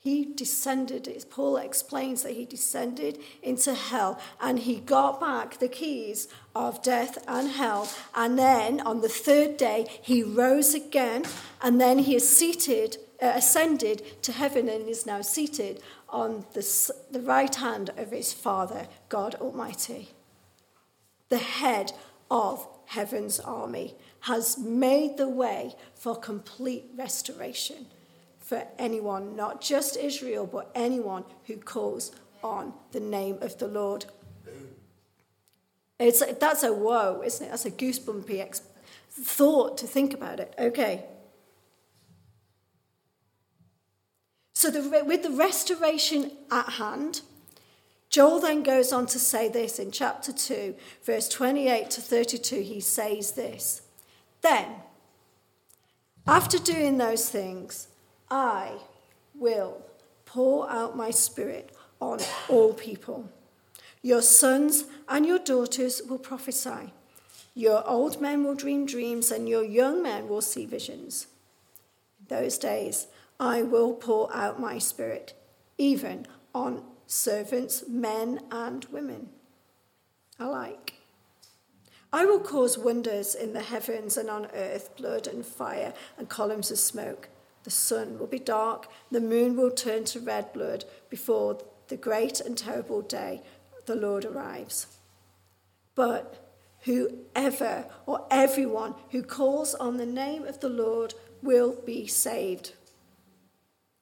He 0.00 0.24
descended, 0.24 1.06
as 1.08 1.24
Paul 1.24 1.56
explains 1.56 2.22
that 2.22 2.32
he 2.32 2.44
descended 2.44 3.18
into 3.42 3.74
hell 3.74 4.20
and 4.40 4.60
he 4.60 4.76
got 4.76 5.20
back 5.20 5.58
the 5.58 5.68
keys 5.68 6.28
of 6.54 6.82
death 6.82 7.18
and 7.28 7.50
hell. 7.50 7.90
And 8.14 8.38
then 8.38 8.80
on 8.80 9.00
the 9.00 9.08
third 9.08 9.56
day, 9.56 9.86
he 10.00 10.22
rose 10.22 10.72
again 10.72 11.24
and 11.60 11.80
then 11.80 11.98
he 11.98 12.14
is 12.14 12.28
seated, 12.28 12.96
uh, 13.20 13.32
ascended 13.34 14.22
to 14.22 14.32
heaven 14.32 14.68
and 14.68 14.88
is 14.88 15.04
now 15.04 15.20
seated 15.20 15.82
on 16.08 16.46
the, 16.54 16.92
the 17.10 17.20
right 17.20 17.54
hand 17.54 17.90
of 17.96 18.12
his 18.12 18.32
Father, 18.32 18.86
God 19.08 19.34
Almighty. 19.34 20.10
The 21.28 21.38
head 21.38 21.92
of 22.30 22.66
heaven's 22.88 23.38
army 23.40 23.94
has 24.20 24.56
made 24.58 25.18
the 25.18 25.28
way 25.28 25.74
for 25.94 26.16
complete 26.16 26.86
restoration 26.96 27.86
for 28.38 28.66
anyone, 28.78 29.36
not 29.36 29.60
just 29.60 29.96
Israel, 29.96 30.46
but 30.46 30.70
anyone 30.74 31.24
who 31.46 31.56
calls 31.58 32.12
on 32.42 32.72
the 32.92 33.00
name 33.00 33.36
of 33.42 33.58
the 33.58 33.68
Lord. 33.68 34.06
It's, 35.98 36.24
that's 36.36 36.62
a 36.62 36.72
whoa, 36.72 37.22
isn't 37.22 37.46
it? 37.46 37.50
That's 37.50 37.66
a 37.66 37.70
goosebumpy 37.70 38.40
ex- 38.40 38.62
thought 39.10 39.76
to 39.78 39.86
think 39.86 40.14
about 40.14 40.40
it. 40.40 40.54
Okay. 40.58 41.04
So, 44.54 44.70
the, 44.70 45.04
with 45.04 45.24
the 45.24 45.30
restoration 45.30 46.32
at 46.50 46.70
hand, 46.70 47.20
Joel 48.10 48.40
then 48.40 48.62
goes 48.62 48.92
on 48.92 49.06
to 49.06 49.18
say 49.18 49.48
this 49.48 49.78
in 49.78 49.90
chapter 49.90 50.32
2, 50.32 50.74
verse 51.04 51.28
28 51.28 51.90
to 51.90 52.00
32. 52.00 52.60
He 52.62 52.80
says 52.80 53.32
this 53.32 53.82
Then, 54.40 54.66
after 56.26 56.58
doing 56.58 56.98
those 56.98 57.28
things, 57.28 57.88
I 58.30 58.78
will 59.34 59.82
pour 60.24 60.70
out 60.70 60.96
my 60.96 61.10
spirit 61.10 61.74
on 62.00 62.20
all 62.48 62.72
people. 62.72 63.28
Your 64.02 64.22
sons 64.22 64.84
and 65.08 65.26
your 65.26 65.38
daughters 65.38 66.02
will 66.08 66.18
prophesy. 66.18 66.92
Your 67.54 67.86
old 67.88 68.20
men 68.20 68.44
will 68.44 68.54
dream 68.54 68.86
dreams, 68.86 69.32
and 69.32 69.48
your 69.48 69.64
young 69.64 70.02
men 70.02 70.28
will 70.28 70.40
see 70.40 70.64
visions. 70.64 71.26
In 72.20 72.26
those 72.28 72.56
days, 72.56 73.08
I 73.40 73.62
will 73.62 73.94
pour 73.94 74.34
out 74.34 74.60
my 74.60 74.78
spirit, 74.78 75.34
even 75.76 76.26
on 76.54 76.84
servants, 77.08 77.84
men 77.88 78.40
and 78.52 78.84
women 78.86 79.30
alike. 80.38 80.94
I 82.12 82.24
will 82.24 82.38
cause 82.38 82.78
wonders 82.78 83.34
in 83.34 83.52
the 83.52 83.62
heavens 83.62 84.16
and 84.16 84.30
on 84.30 84.46
earth, 84.54 84.96
blood 84.96 85.26
and 85.26 85.44
fire 85.44 85.92
and 86.16 86.28
columns 86.28 86.70
of 86.70 86.78
smoke. 86.78 87.28
The 87.64 87.70
sun 87.70 88.18
will 88.18 88.28
be 88.28 88.38
dark, 88.38 88.88
the 89.10 89.20
moon 89.20 89.56
will 89.56 89.70
turn 89.70 90.04
to 90.04 90.20
red 90.20 90.52
blood 90.52 90.84
before 91.10 91.58
the 91.88 91.96
great 91.96 92.40
and 92.40 92.56
terrible 92.56 93.02
day 93.02 93.42
the 93.86 93.96
Lord 93.96 94.24
arrives. 94.24 94.86
But 95.94 96.54
whoever 96.82 97.86
or 98.06 98.26
everyone 98.30 98.94
who 99.10 99.22
calls 99.22 99.74
on 99.74 99.96
the 99.96 100.06
name 100.06 100.44
of 100.44 100.60
the 100.60 100.68
Lord 100.68 101.14
will 101.42 101.74
be 101.84 102.06
saved. 102.06 102.72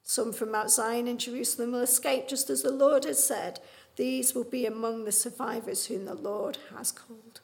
Some 0.07 0.31
from 0.31 0.51
Mount 0.51 0.71
Zion 0.71 1.05
in 1.05 1.17
Jerusalem 1.17 1.73
will 1.73 1.81
escape, 1.81 2.29
just 2.29 2.49
as 2.49 2.63
the 2.63 2.71
Lord 2.71 3.03
has 3.03 3.21
said. 3.21 3.59
These 3.97 4.33
will 4.33 4.45
be 4.45 4.65
among 4.65 5.03
the 5.03 5.11
survivors 5.11 5.87
whom 5.87 6.05
the 6.05 6.15
Lord 6.15 6.57
has 6.75 6.93
called. 6.93 7.41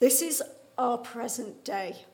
This 0.00 0.22
is 0.22 0.42
our 0.78 0.96
present 0.96 1.64
day 1.64 2.06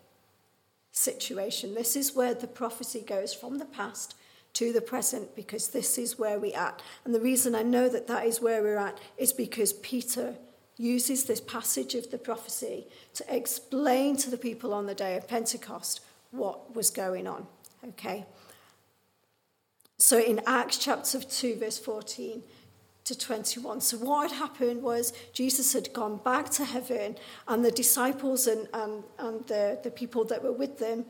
situation. 0.90 1.74
This 1.74 1.94
is 1.94 2.14
where 2.14 2.34
the 2.34 2.48
prophecy 2.48 3.00
goes 3.00 3.32
from 3.32 3.58
the 3.58 3.66
past 3.66 4.16
to 4.54 4.72
the 4.72 4.80
present 4.80 5.36
because 5.36 5.68
this 5.68 5.98
is 5.98 6.18
where 6.18 6.40
we're 6.40 6.56
at. 6.56 6.82
And 7.04 7.14
the 7.14 7.20
reason 7.20 7.54
I 7.54 7.62
know 7.62 7.88
that 7.88 8.08
that 8.08 8.26
is 8.26 8.40
where 8.40 8.62
we're 8.62 8.76
at 8.76 8.98
is 9.16 9.32
because 9.32 9.74
Peter 9.74 10.34
uses 10.76 11.24
this 11.24 11.40
passage 11.40 11.94
of 11.94 12.10
the 12.10 12.18
prophecy 12.18 12.86
to 13.14 13.24
explain 13.34 14.16
to 14.16 14.30
the 14.30 14.36
people 14.36 14.74
on 14.74 14.86
the 14.86 14.94
day 14.94 15.16
of 15.16 15.28
Pentecost 15.28 16.00
what 16.32 16.74
was 16.74 16.90
going 16.90 17.26
on. 17.26 17.46
Okay? 17.90 18.26
So 19.98 20.18
in 20.18 20.40
Acts 20.46 20.78
chapter 20.78 21.20
2, 21.20 21.56
verse 21.56 21.78
14, 21.78 22.42
to 23.04 23.18
21. 23.18 23.80
So, 23.80 23.96
what 23.96 24.30
had 24.30 24.38
happened 24.38 24.80
was 24.80 25.12
Jesus 25.32 25.72
had 25.72 25.92
gone 25.92 26.18
back 26.18 26.50
to 26.50 26.64
heaven, 26.64 27.16
and 27.48 27.64
the 27.64 27.72
disciples 27.72 28.46
and, 28.46 28.68
and, 28.72 29.02
and 29.18 29.44
the, 29.48 29.80
the 29.82 29.90
people 29.90 30.24
that 30.26 30.40
were 30.40 30.52
with 30.52 30.78
them 30.78 31.04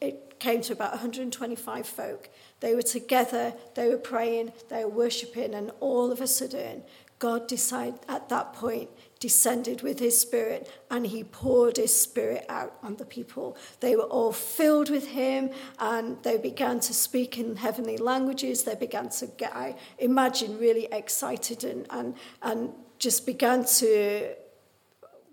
it 0.00 0.38
came 0.38 0.60
to 0.62 0.72
about 0.72 0.92
125 0.92 1.86
folk. 1.86 2.28
They 2.60 2.74
were 2.74 2.82
together, 2.82 3.54
they 3.74 3.88
were 3.88 3.98
praying, 3.98 4.52
they 4.68 4.84
were 4.84 4.90
worshipping, 4.90 5.54
and 5.54 5.70
all 5.80 6.12
of 6.12 6.20
a 6.20 6.26
sudden, 6.26 6.82
God 7.18 7.48
decided 7.48 8.00
at 8.08 8.28
that 8.28 8.52
point 8.52 8.90
descended 9.18 9.80
with 9.80 9.98
his 9.98 10.20
spirit 10.20 10.70
and 10.90 11.06
he 11.06 11.24
poured 11.24 11.78
his 11.78 11.98
spirit 11.98 12.44
out 12.48 12.74
on 12.82 12.96
the 12.96 13.06
people. 13.06 13.56
They 13.80 13.96
were 13.96 14.02
all 14.02 14.32
filled 14.32 14.90
with 14.90 15.08
him 15.08 15.50
and 15.78 16.22
they 16.22 16.36
began 16.36 16.80
to 16.80 16.92
speak 16.92 17.38
in 17.38 17.56
heavenly 17.56 17.96
languages. 17.96 18.64
They 18.64 18.74
began 18.74 19.08
to 19.08 19.26
get, 19.26 19.56
I 19.56 19.76
imagine, 19.98 20.58
really 20.58 20.86
excited 20.92 21.64
and, 21.64 21.86
and, 21.90 22.14
and 22.42 22.72
just 22.98 23.24
began 23.24 23.64
to, 23.64 24.34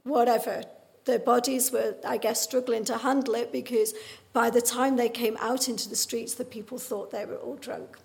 whatever, 0.03 0.63
their 1.03 1.19
bodies 1.19 1.69
were, 1.73 1.95
I 2.07 2.15
guess, 2.15 2.39
struggling 2.41 2.85
to 2.85 2.97
handle 2.97 3.35
it 3.35 3.51
because 3.51 3.93
by 4.31 4.49
the 4.49 4.61
time 4.61 4.95
they 4.95 5.09
came 5.09 5.35
out 5.41 5.67
into 5.67 5.89
the 5.89 5.97
streets, 5.97 6.35
the 6.35 6.45
people 6.45 6.77
thought 6.77 7.11
they 7.11 7.25
were 7.25 7.35
all 7.35 7.55
drunk 7.57 7.97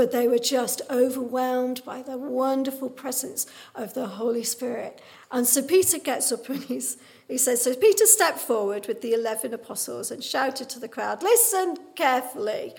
but 0.00 0.12
they 0.12 0.26
were 0.26 0.38
just 0.38 0.80
overwhelmed 0.88 1.84
by 1.84 2.00
the 2.00 2.16
wonderful 2.16 2.88
presence 2.88 3.46
of 3.74 3.92
the 3.92 4.06
Holy 4.06 4.42
Spirit. 4.42 4.98
And 5.30 5.46
so 5.46 5.60
Peter 5.60 5.98
gets 5.98 6.32
up 6.32 6.48
and 6.48 6.64
he's, 6.64 6.96
he 7.28 7.36
says, 7.36 7.60
So 7.60 7.74
Peter 7.74 8.06
stepped 8.06 8.38
forward 8.38 8.86
with 8.86 9.02
the 9.02 9.12
11 9.12 9.52
apostles 9.52 10.10
and 10.10 10.24
shouted 10.24 10.70
to 10.70 10.80
the 10.80 10.88
crowd, 10.88 11.22
Listen 11.22 11.76
carefully, 11.96 12.72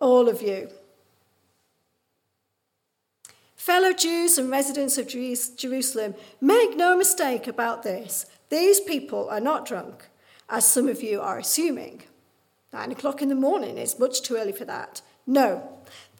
all 0.00 0.30
of 0.30 0.40
you. 0.40 0.70
Fellow 3.54 3.92
Jews 3.92 4.38
and 4.38 4.50
residents 4.50 4.96
of 4.96 5.06
Jerusalem, 5.06 6.14
make 6.40 6.74
no 6.74 6.96
mistake 6.96 7.46
about 7.46 7.82
this. 7.82 8.24
These 8.48 8.80
people 8.80 9.28
are 9.28 9.40
not 9.40 9.66
drunk, 9.66 10.08
as 10.48 10.64
some 10.66 10.88
of 10.88 11.02
you 11.02 11.20
are 11.20 11.36
assuming. 11.36 12.04
Nine 12.72 12.92
o'clock 12.92 13.20
in 13.20 13.28
the 13.28 13.34
morning 13.34 13.76
is 13.76 13.98
much 13.98 14.22
too 14.22 14.36
early 14.36 14.52
for 14.52 14.64
that. 14.64 15.02
No, 15.26 15.73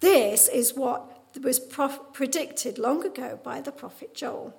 this 0.05 0.49
is 0.49 0.75
what 0.75 1.11
was 1.43 1.59
predicted 2.13 2.79
long 2.79 3.05
ago 3.07 3.41
by 3.43 3.61
the 3.63 3.73
prophet 3.73 4.15
Joel. 4.15 4.55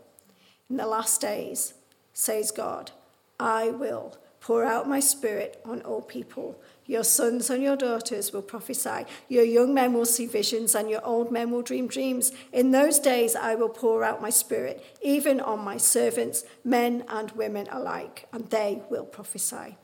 In 0.69 0.77
the 0.77 0.87
last 0.87 1.21
days, 1.21 1.75
says 2.13 2.49
God, 2.49 2.91
I 3.39 3.69
will 3.69 4.17
pour 4.39 4.63
out 4.63 4.89
my 4.89 4.99
spirit 4.99 5.61
on 5.63 5.81
all 5.83 6.01
people. 6.01 6.59
Your 6.87 7.03
sons 7.03 7.49
and 7.49 7.61
your 7.61 7.75
daughters 7.75 8.33
will 8.33 8.41
prophesy. 8.41 9.05
Your 9.29 9.43
young 9.43 9.73
men 9.73 9.93
will 9.93 10.05
see 10.05 10.25
visions, 10.25 10.73
and 10.73 10.89
your 10.89 11.05
old 11.05 11.31
men 11.31 11.51
will 11.51 11.61
dream 11.61 11.87
dreams. 11.87 12.31
In 12.51 12.71
those 12.71 12.97
days, 12.97 13.35
I 13.35 13.55
will 13.55 13.69
pour 13.69 14.03
out 14.03 14.21
my 14.21 14.31
spirit, 14.31 14.83
even 15.01 15.39
on 15.39 15.59
my 15.63 15.77
servants, 15.77 16.43
men 16.63 17.03
and 17.07 17.31
women 17.31 17.67
alike, 17.71 18.27
and 18.33 18.49
they 18.49 18.81
will 18.89 19.05
prophesy. 19.05 19.77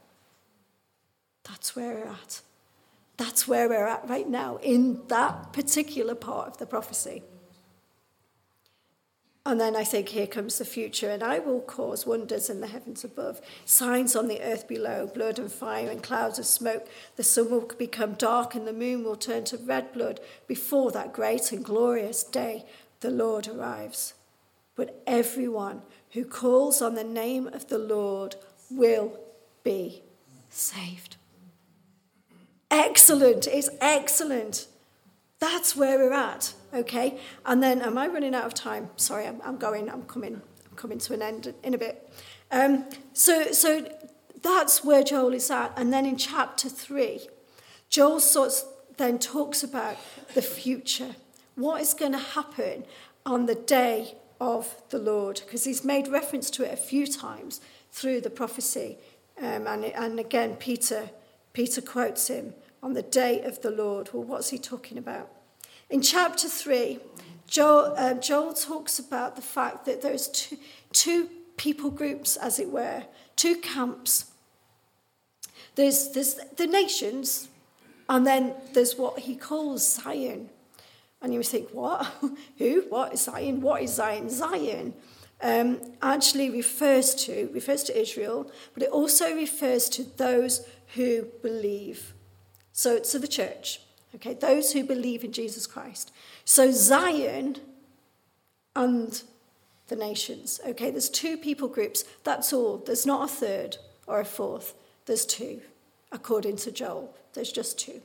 That's 1.44 1.76
where 1.76 1.94
we're 1.94 2.12
at. 2.12 2.42
That's 3.18 3.48
where 3.48 3.70
we're 3.70 3.88
at 3.88 4.10
right 4.10 4.28
now, 4.28 4.58
in 4.58 5.02
that 5.08 5.54
particular 5.54 6.16
part 6.16 6.48
of 6.48 6.58
the 6.58 6.66
prophecy. 6.66 7.24
And 9.44 9.60
then 9.60 9.76
I 9.76 9.84
think, 9.84 10.10
here 10.10 10.28
comes 10.28 10.60
the 10.60 10.66
future, 10.66 11.10
and 11.10 11.24
I 11.24 11.40
will 11.40 11.62
cause 11.62 12.06
wonders 12.06 12.48
in 12.50 12.62
the 12.62 12.68
heavens 12.68 13.04
above, 13.04 13.42
signs 13.66 14.16
on 14.16 14.28
the 14.28 14.40
earth 14.42 14.68
below, 14.68 15.08
blood 15.08 15.40
and 15.40 15.52
fire 15.52 15.90
and 15.90 16.04
clouds 16.04 16.38
of 16.38 16.46
smoke. 16.46 16.88
The 17.16 17.24
sun 17.24 17.50
will 17.50 17.62
become 17.62 18.14
dark, 18.14 18.54
and 18.54 18.68
the 18.68 18.74
moon 18.74 19.04
will 19.04 19.16
turn 19.16 19.44
to 19.46 19.58
red 19.58 19.94
blood 19.94 20.20
before 20.48 20.92
that 20.92 21.12
great 21.12 21.52
and 21.52 21.66
glorious 21.66 22.24
day 22.24 22.66
the 23.00 23.10
Lord 23.10 23.48
arrives. 23.48 24.14
But 24.76 25.02
everyone 25.08 25.82
who 26.12 26.24
calls 26.24 26.82
on 26.82 26.94
the 26.94 27.04
name 27.04 27.48
of 27.48 27.68
the 27.68 27.80
Lord 27.80 28.36
will 28.70 29.20
be 29.64 30.04
saved. 30.50 31.18
Excellent. 32.72 33.48
It's 33.48 33.70
excellent. 33.82 34.68
That's 35.40 35.76
where 35.76 35.98
we're 36.00 36.14
at. 36.14 36.54
Okay. 36.74 37.20
And 37.46 37.62
then, 37.62 37.82
am 37.82 37.98
I 37.98 38.08
running 38.08 38.34
out 38.34 38.46
of 38.46 38.54
time? 38.54 38.90
Sorry, 38.96 39.28
I'm, 39.28 39.42
I'm 39.44 39.58
going. 39.58 39.90
I'm 39.90 40.04
coming. 40.04 40.42
I'm 40.70 40.78
coming 40.78 40.98
to 41.00 41.14
an 41.14 41.22
end 41.22 41.54
in 41.64 41.74
a 41.74 41.78
bit. 41.78 42.10
Um, 42.50 42.86
so, 43.12 43.52
so 43.52 43.88
that's 44.42 44.86
where 44.86 45.04
Joel 45.04 45.34
is 45.34 45.52
at. 45.52 45.74
And 45.76 45.92
then 45.92 46.06
in 46.06 46.16
chapter 46.16 46.70
three, 46.70 47.28
Joel 47.90 48.22
sorts 48.22 48.66
then 48.96 49.20
talks 49.20 49.64
about 49.64 49.98
the 50.34 50.42
future. 50.42 51.16
What 51.56 51.82
is 51.82 51.94
going 51.94 52.14
to 52.14 52.18
happen 52.18 52.86
on 53.26 53.48
the 53.48 53.56
day 53.56 54.16
of 54.40 54.82
the 54.90 54.98
Lord? 54.98 55.42
Because 55.46 55.66
he's 55.66 55.84
made 55.84 56.08
reference 56.08 56.50
to 56.52 56.64
it 56.64 56.74
a 56.74 56.78
few 56.78 57.06
times 57.06 57.60
through 57.92 58.22
the 58.22 58.30
prophecy. 58.30 58.98
Um, 59.38 59.68
and, 59.68 59.84
and 59.86 60.20
again, 60.20 60.56
Peter 60.56 61.10
Peter 61.54 61.82
quotes 61.82 62.28
him 62.28 62.54
on 62.84 62.94
the 62.94 63.02
day 63.02 63.42
of 63.42 63.62
the 63.62 63.72
Lord. 63.72 64.10
Well, 64.14 64.24
what's 64.24 64.50
he 64.50 64.58
talking 64.58 64.98
about? 64.98 65.30
In 65.90 66.02
chapter 66.02 66.48
3, 66.48 67.00
Joel, 67.48 67.94
uh, 67.98 68.14
Joel 68.16 68.54
talks 68.54 68.98
about 68.98 69.36
the 69.36 69.42
fact 69.42 69.86
that 69.86 70.02
there's 70.02 70.28
two, 70.30 70.58
two 70.94 71.30
people 71.58 71.90
groups, 71.90 72.38
as 72.38 72.60
it 72.60 72.70
were, 72.70 73.04
two 73.36 73.58
camps. 73.58 74.32
There's, 75.76 76.12
there's 76.12 76.36
the 76.56 76.68
nations, 76.68 77.50
and 78.08 78.26
then 78.26 78.54
there's 78.74 78.98
what 78.98 79.20
he 79.20 79.36
calls 79.36 79.96
Zion. 79.96 80.50
And 81.22 81.34
you 81.34 81.44
think, 81.44 81.70
what? 81.72 82.10
Who? 82.58 82.86
What 82.90 83.14
is 83.14 83.22
Zion? 83.22 83.62
What 83.62 83.82
is 83.84 83.94
Zion? 83.94 84.30
Zion 84.30 84.94
um, 85.44 85.80
actually 86.02 86.50
refers 86.50 87.14
to 87.26 87.50
refers 87.54 87.84
to 87.84 88.00
Israel, 88.00 88.52
but 88.74 88.84
it 88.84 88.90
also 88.90 89.36
refers 89.36 89.90
to 89.90 90.04
those 90.18 90.68
who 90.96 91.24
believe. 91.42 92.14
So, 92.82 92.96
it's 92.96 93.12
to 93.12 93.20
the 93.20 93.28
church, 93.28 93.80
okay, 94.16 94.34
those 94.34 94.74
who 94.74 94.84
believe 94.84 95.24
in 95.24 95.32
Jesus 95.32 95.68
Christ. 95.68 96.12
So, 96.46 96.72
Zion 96.72 97.58
and 98.76 99.22
the 99.88 99.96
nations, 99.96 100.60
okay, 100.66 100.90
there's 100.90 101.08
two 101.08 101.38
people 101.38 101.68
groups. 101.68 102.06
That's 102.24 102.52
all. 102.52 102.78
There's 102.78 103.06
not 103.06 103.30
a 103.30 103.32
third 103.32 103.78
or 104.08 104.20
a 104.20 104.26
fourth, 104.26 104.74
there's 105.06 105.28
two, 105.28 105.62
according 106.12 106.56
to 106.56 106.72
Joel. 106.72 107.16
There's 107.34 107.52
just 107.52 107.78
two. 107.78 108.02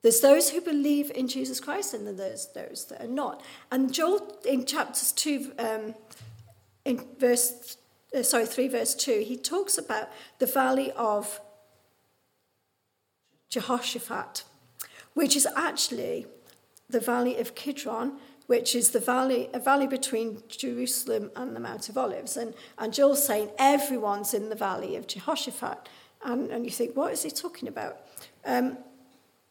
There's 0.00 0.20
those 0.20 0.48
who 0.48 0.62
believe 0.62 1.10
in 1.10 1.28
Jesus 1.28 1.60
Christ, 1.60 1.92
and 1.92 2.06
then 2.06 2.16
there's 2.16 2.46
those 2.54 2.86
that 2.86 3.02
are 3.02 3.06
not. 3.06 3.42
And 3.70 3.92
Joel, 3.92 4.34
in 4.48 4.64
chapters 4.64 5.12
2, 5.12 5.52
um, 5.58 5.94
in 6.86 7.04
verse 7.18 7.76
uh, 8.16 8.22
sorry, 8.22 8.46
3 8.46 8.68
verse 8.68 8.94
2, 8.94 9.24
he 9.26 9.36
talks 9.36 9.76
about 9.76 10.08
the 10.38 10.46
valley 10.46 10.90
of 10.92 11.38
Jehoshaphat, 13.52 14.44
which 15.12 15.36
is 15.36 15.46
actually 15.54 16.26
the 16.88 17.00
valley 17.00 17.38
of 17.38 17.54
Kidron, 17.54 18.18
which 18.46 18.74
is 18.74 18.90
the 18.90 18.98
valley, 18.98 19.50
a 19.52 19.58
valley 19.58 19.86
between 19.86 20.42
Jerusalem 20.48 21.30
and 21.36 21.54
the 21.54 21.60
Mount 21.60 21.90
of 21.90 21.98
Olives. 21.98 22.38
And, 22.38 22.54
and 22.78 22.94
Joel's 22.94 23.24
saying 23.26 23.50
everyone's 23.58 24.32
in 24.32 24.48
the 24.48 24.54
valley 24.54 24.96
of 24.96 25.06
Jehoshaphat. 25.06 25.90
And, 26.24 26.50
and 26.50 26.64
you 26.64 26.70
think, 26.70 26.96
what 26.96 27.12
is 27.12 27.22
he 27.24 27.30
talking 27.30 27.68
about? 27.68 27.98
Um, 28.46 28.78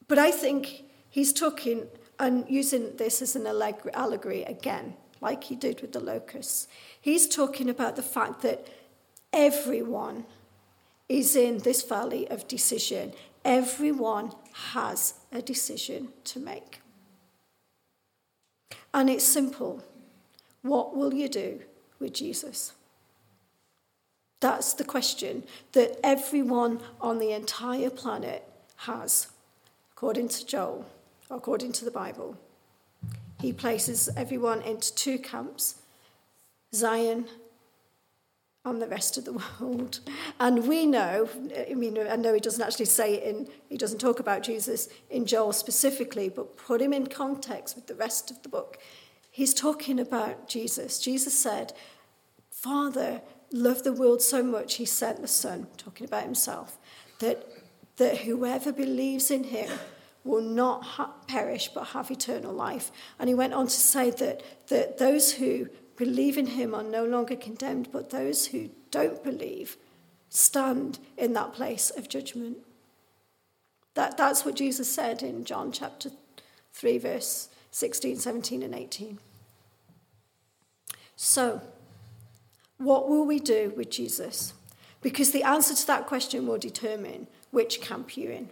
but 0.07 0.17
I 0.17 0.31
think 0.31 0.83
he's 1.09 1.31
talking 1.31 1.87
and 2.19 2.45
using 2.49 2.95
this 2.97 3.21
as 3.21 3.35
an 3.35 3.45
allegory 3.45 4.43
again, 4.43 4.95
like 5.21 5.43
he 5.43 5.55
did 5.55 5.81
with 5.81 5.91
the 5.91 5.99
locusts. 5.99 6.67
He's 6.99 7.27
talking 7.27 7.69
about 7.69 7.95
the 7.95 8.03
fact 8.03 8.41
that 8.41 8.67
everyone 9.31 10.25
is 11.07 11.35
in 11.35 11.59
this 11.59 11.83
valley 11.83 12.27
of 12.29 12.47
decision. 12.47 13.13
Everyone 13.43 14.33
has 14.73 15.15
a 15.31 15.41
decision 15.41 16.09
to 16.25 16.39
make. 16.39 16.81
And 18.93 19.09
it's 19.09 19.23
simple. 19.23 19.83
What 20.61 20.95
will 20.95 21.13
you 21.13 21.27
do 21.27 21.61
with 21.99 22.13
Jesus? 22.13 22.73
That's 24.41 24.73
the 24.73 24.83
question 24.83 25.43
that 25.73 25.99
everyone 26.03 26.81
on 26.99 27.19
the 27.19 27.31
entire 27.31 27.89
planet 27.89 28.43
has, 28.77 29.27
according 29.91 30.29
to 30.29 30.45
Joel, 30.45 30.85
according 31.29 31.71
to 31.73 31.85
the 31.85 31.91
Bible. 31.91 32.37
He 33.39 33.53
places 33.53 34.09
everyone 34.15 34.61
into 34.61 34.93
two 34.93 35.17
camps 35.17 35.75
Zion 36.73 37.25
on 38.63 38.79
the 38.79 38.87
rest 38.87 39.17
of 39.17 39.25
the 39.25 39.33
world. 39.59 39.99
And 40.39 40.67
we 40.67 40.85
know, 40.85 41.27
I 41.69 41.73
mean, 41.73 41.97
I 41.97 42.15
know 42.15 42.33
he 42.33 42.39
doesn't 42.39 42.61
actually 42.61 42.85
say 42.85 43.15
it 43.15 43.23
in, 43.23 43.47
he 43.69 43.77
doesn't 43.77 43.99
talk 43.99 44.19
about 44.19 44.43
Jesus 44.43 44.89
in 45.09 45.25
Joel 45.25 45.53
specifically, 45.53 46.29
but 46.29 46.57
put 46.57 46.81
him 46.81 46.93
in 46.93 47.07
context 47.07 47.75
with 47.75 47.87
the 47.87 47.95
rest 47.95 48.31
of 48.31 48.41
the 48.43 48.49
book. 48.49 48.77
He's 49.29 49.53
talking 49.53 49.99
about 49.99 50.47
Jesus. 50.47 50.99
Jesus 50.99 51.37
said, 51.37 51.73
Father 52.49 53.21
loved 53.51 53.83
the 53.83 53.93
world 53.93 54.21
so 54.21 54.43
much, 54.43 54.75
he 54.75 54.85
sent 54.85 55.21
the 55.21 55.27
Son, 55.27 55.67
talking 55.77 56.05
about 56.05 56.23
himself, 56.23 56.77
that, 57.19 57.47
that 57.97 58.19
whoever 58.19 58.71
believes 58.71 59.31
in 59.31 59.45
him 59.45 59.69
will 60.23 60.41
not 60.41 60.83
ha- 60.83 61.13
perish 61.27 61.69
but 61.73 61.85
have 61.87 62.11
eternal 62.11 62.53
life. 62.53 62.91
And 63.19 63.27
he 63.27 63.35
went 63.35 63.53
on 63.53 63.65
to 63.65 63.73
say 63.73 64.11
that, 64.11 64.43
that 64.67 64.97
those 64.97 65.33
who 65.33 65.67
believe 66.01 66.35
in 66.35 66.47
him 66.47 66.73
are 66.73 66.81
no 66.81 67.05
longer 67.05 67.35
condemned, 67.35 67.89
but 67.91 68.09
those 68.09 68.47
who 68.47 68.71
don't 68.89 69.23
believe 69.23 69.77
stand 70.29 70.97
in 71.15 71.33
that 71.33 71.53
place 71.53 71.91
of 71.95 72.09
judgment. 72.09 72.57
That, 73.93 74.17
that's 74.17 74.43
what 74.43 74.55
Jesus 74.55 74.91
said 74.91 75.21
in 75.21 75.45
John 75.45 75.71
chapter 75.71 76.09
3, 76.73 76.97
verse 76.97 77.49
16, 77.69 78.17
17, 78.17 78.63
and 78.63 78.73
18. 78.73 79.19
So, 81.15 81.61
what 82.79 83.07
will 83.07 83.27
we 83.27 83.39
do 83.39 83.71
with 83.77 83.91
Jesus? 83.91 84.55
Because 85.03 85.29
the 85.29 85.43
answer 85.43 85.75
to 85.75 85.85
that 85.85 86.07
question 86.07 86.47
will 86.47 86.57
determine 86.57 87.27
which 87.51 87.79
camp 87.79 88.17
you're 88.17 88.31
in. 88.31 88.49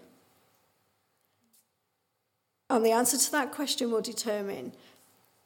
And 2.70 2.86
the 2.86 2.92
answer 2.92 3.18
to 3.18 3.32
that 3.32 3.52
question 3.52 3.90
will 3.90 4.02
determine 4.02 4.74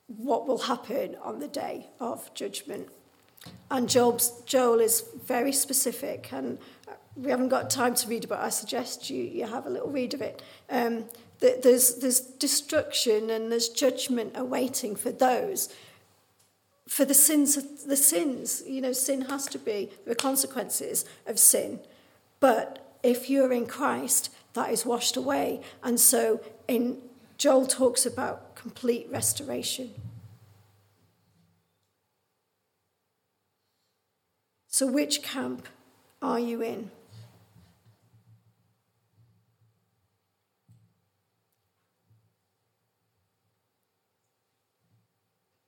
what 0.08 0.48
will 0.48 0.60
happen 0.60 1.16
on 1.22 1.40
the 1.40 1.48
day 1.48 1.90
of 2.00 2.34
judgment. 2.34 2.90
And 3.70 3.90
Job's, 3.90 4.42
Joel 4.46 4.80
is 4.80 5.04
very 5.26 5.52
specific, 5.52 6.32
and 6.32 6.58
we 7.16 7.30
haven't 7.30 7.50
got 7.50 7.70
time 7.70 7.94
to 7.96 8.08
read 8.08 8.28
but 8.28 8.40
I 8.40 8.50
suggest 8.50 9.10
you, 9.10 9.24
you 9.24 9.46
have 9.46 9.66
a 9.66 9.70
little 9.70 9.90
read 9.90 10.14
of 10.14 10.22
it. 10.22 10.42
Um, 10.70 11.06
there's, 11.40 11.96
there's 11.96 12.22
destruction 12.22 13.30
and 13.30 13.52
there's 13.52 13.70
judgment 13.70 14.34
awaiting 14.36 14.96
for 14.96 15.12
those 15.12 15.70
for 16.88 17.06
the 17.06 17.14
sins 17.14 17.58
of 17.58 17.86
the 17.86 17.96
sins 17.96 18.62
you 18.68 18.82
know 18.82 18.92
sin 18.92 19.22
has 19.22 19.46
to 19.46 19.58
be 19.58 19.90
the 20.06 20.16
consequences 20.16 21.06
of 21.26 21.40
sin 21.40 21.80
but 22.40 22.98
if 23.04 23.30
you're 23.30 23.54
in 23.54 23.66
christ 23.66 24.30
that 24.54 24.70
is 24.70 24.86
washed 24.86 25.16
away 25.16 25.62
and 25.82 26.00
so 26.00 26.42
in 26.68 26.98
joel 27.38 27.66
talks 27.66 28.06
about 28.06 28.56
complete 28.56 29.08
restoration 29.12 29.94
So, 34.74 34.88
which 34.88 35.22
camp 35.22 35.68
are 36.20 36.40
you 36.40 36.64
in? 36.64 36.90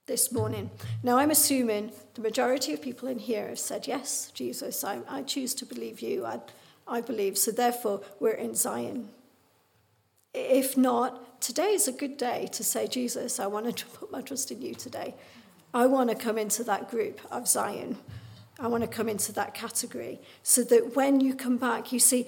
This 0.07 0.31
morning. 0.31 0.71
Now, 1.03 1.19
I'm 1.19 1.29
assuming 1.29 1.91
the 2.15 2.21
majority 2.21 2.73
of 2.73 2.81
people 2.81 3.07
in 3.07 3.19
here 3.19 3.49
have 3.49 3.59
said, 3.59 3.85
Yes, 3.85 4.31
Jesus, 4.33 4.83
I, 4.83 5.01
I 5.07 5.21
choose 5.21 5.53
to 5.53 5.67
believe 5.67 5.99
you. 5.99 6.25
I, 6.25 6.39
I 6.87 7.01
believe. 7.01 7.37
So, 7.37 7.51
therefore, 7.51 8.01
we're 8.19 8.31
in 8.31 8.55
Zion. 8.55 9.09
If 10.37 10.75
not, 10.75 11.39
today 11.39 11.71
is 11.73 11.87
a 11.87 11.93
good 11.93 12.17
day 12.17 12.49
to 12.51 12.63
say, 12.63 12.87
Jesus, 12.87 13.39
I 13.39 13.47
want 13.47 13.77
to 13.77 13.85
put 13.85 14.11
my 14.11 14.21
trust 14.21 14.51
in 14.51 14.61
you 14.61 14.75
today. 14.75 15.15
I 15.73 15.85
want 15.85 16.09
to 16.09 16.15
come 16.15 16.37
into 16.37 16.61
that 16.65 16.89
group 16.91 17.21
of 17.31 17.47
Zion. 17.47 17.97
I 18.59 18.67
want 18.67 18.83
to 18.83 18.89
come 18.89 19.07
into 19.07 19.31
that 19.33 19.53
category 19.53 20.19
so 20.43 20.63
that 20.65 20.95
when 20.95 21.21
you 21.21 21.35
come 21.35 21.57
back, 21.57 21.93
you 21.93 21.99
see, 21.99 22.27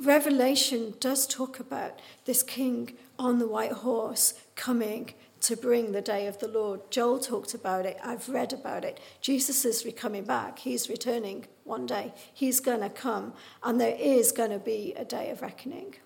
Revelation 0.00 0.94
does 1.00 1.26
talk 1.26 1.60
about 1.60 2.00
this 2.24 2.42
king 2.42 2.94
on 3.18 3.38
the 3.38 3.48
white 3.48 3.72
horse 3.72 4.34
coming 4.54 5.12
to 5.40 5.56
bring 5.56 5.92
the 5.92 6.00
day 6.00 6.26
of 6.26 6.38
the 6.38 6.48
Lord. 6.48 6.90
Joel 6.90 7.18
talked 7.18 7.52
about 7.52 7.84
it. 7.84 7.98
I've 8.02 8.28
read 8.28 8.52
about 8.52 8.84
it. 8.84 9.00
Jesus 9.20 9.64
is 9.64 9.86
coming 9.96 10.24
back. 10.24 10.60
He's 10.60 10.88
returning 10.88 11.46
one 11.64 11.84
day. 11.84 12.14
He's 12.32 12.60
going 12.60 12.80
to 12.80 12.90
come, 12.90 13.34
and 13.62 13.80
there 13.80 13.96
is 13.98 14.32
going 14.32 14.50
to 14.50 14.58
be 14.58 14.94
a 14.96 15.04
day 15.04 15.30
of 15.30 15.42
reckoning. 15.42 15.96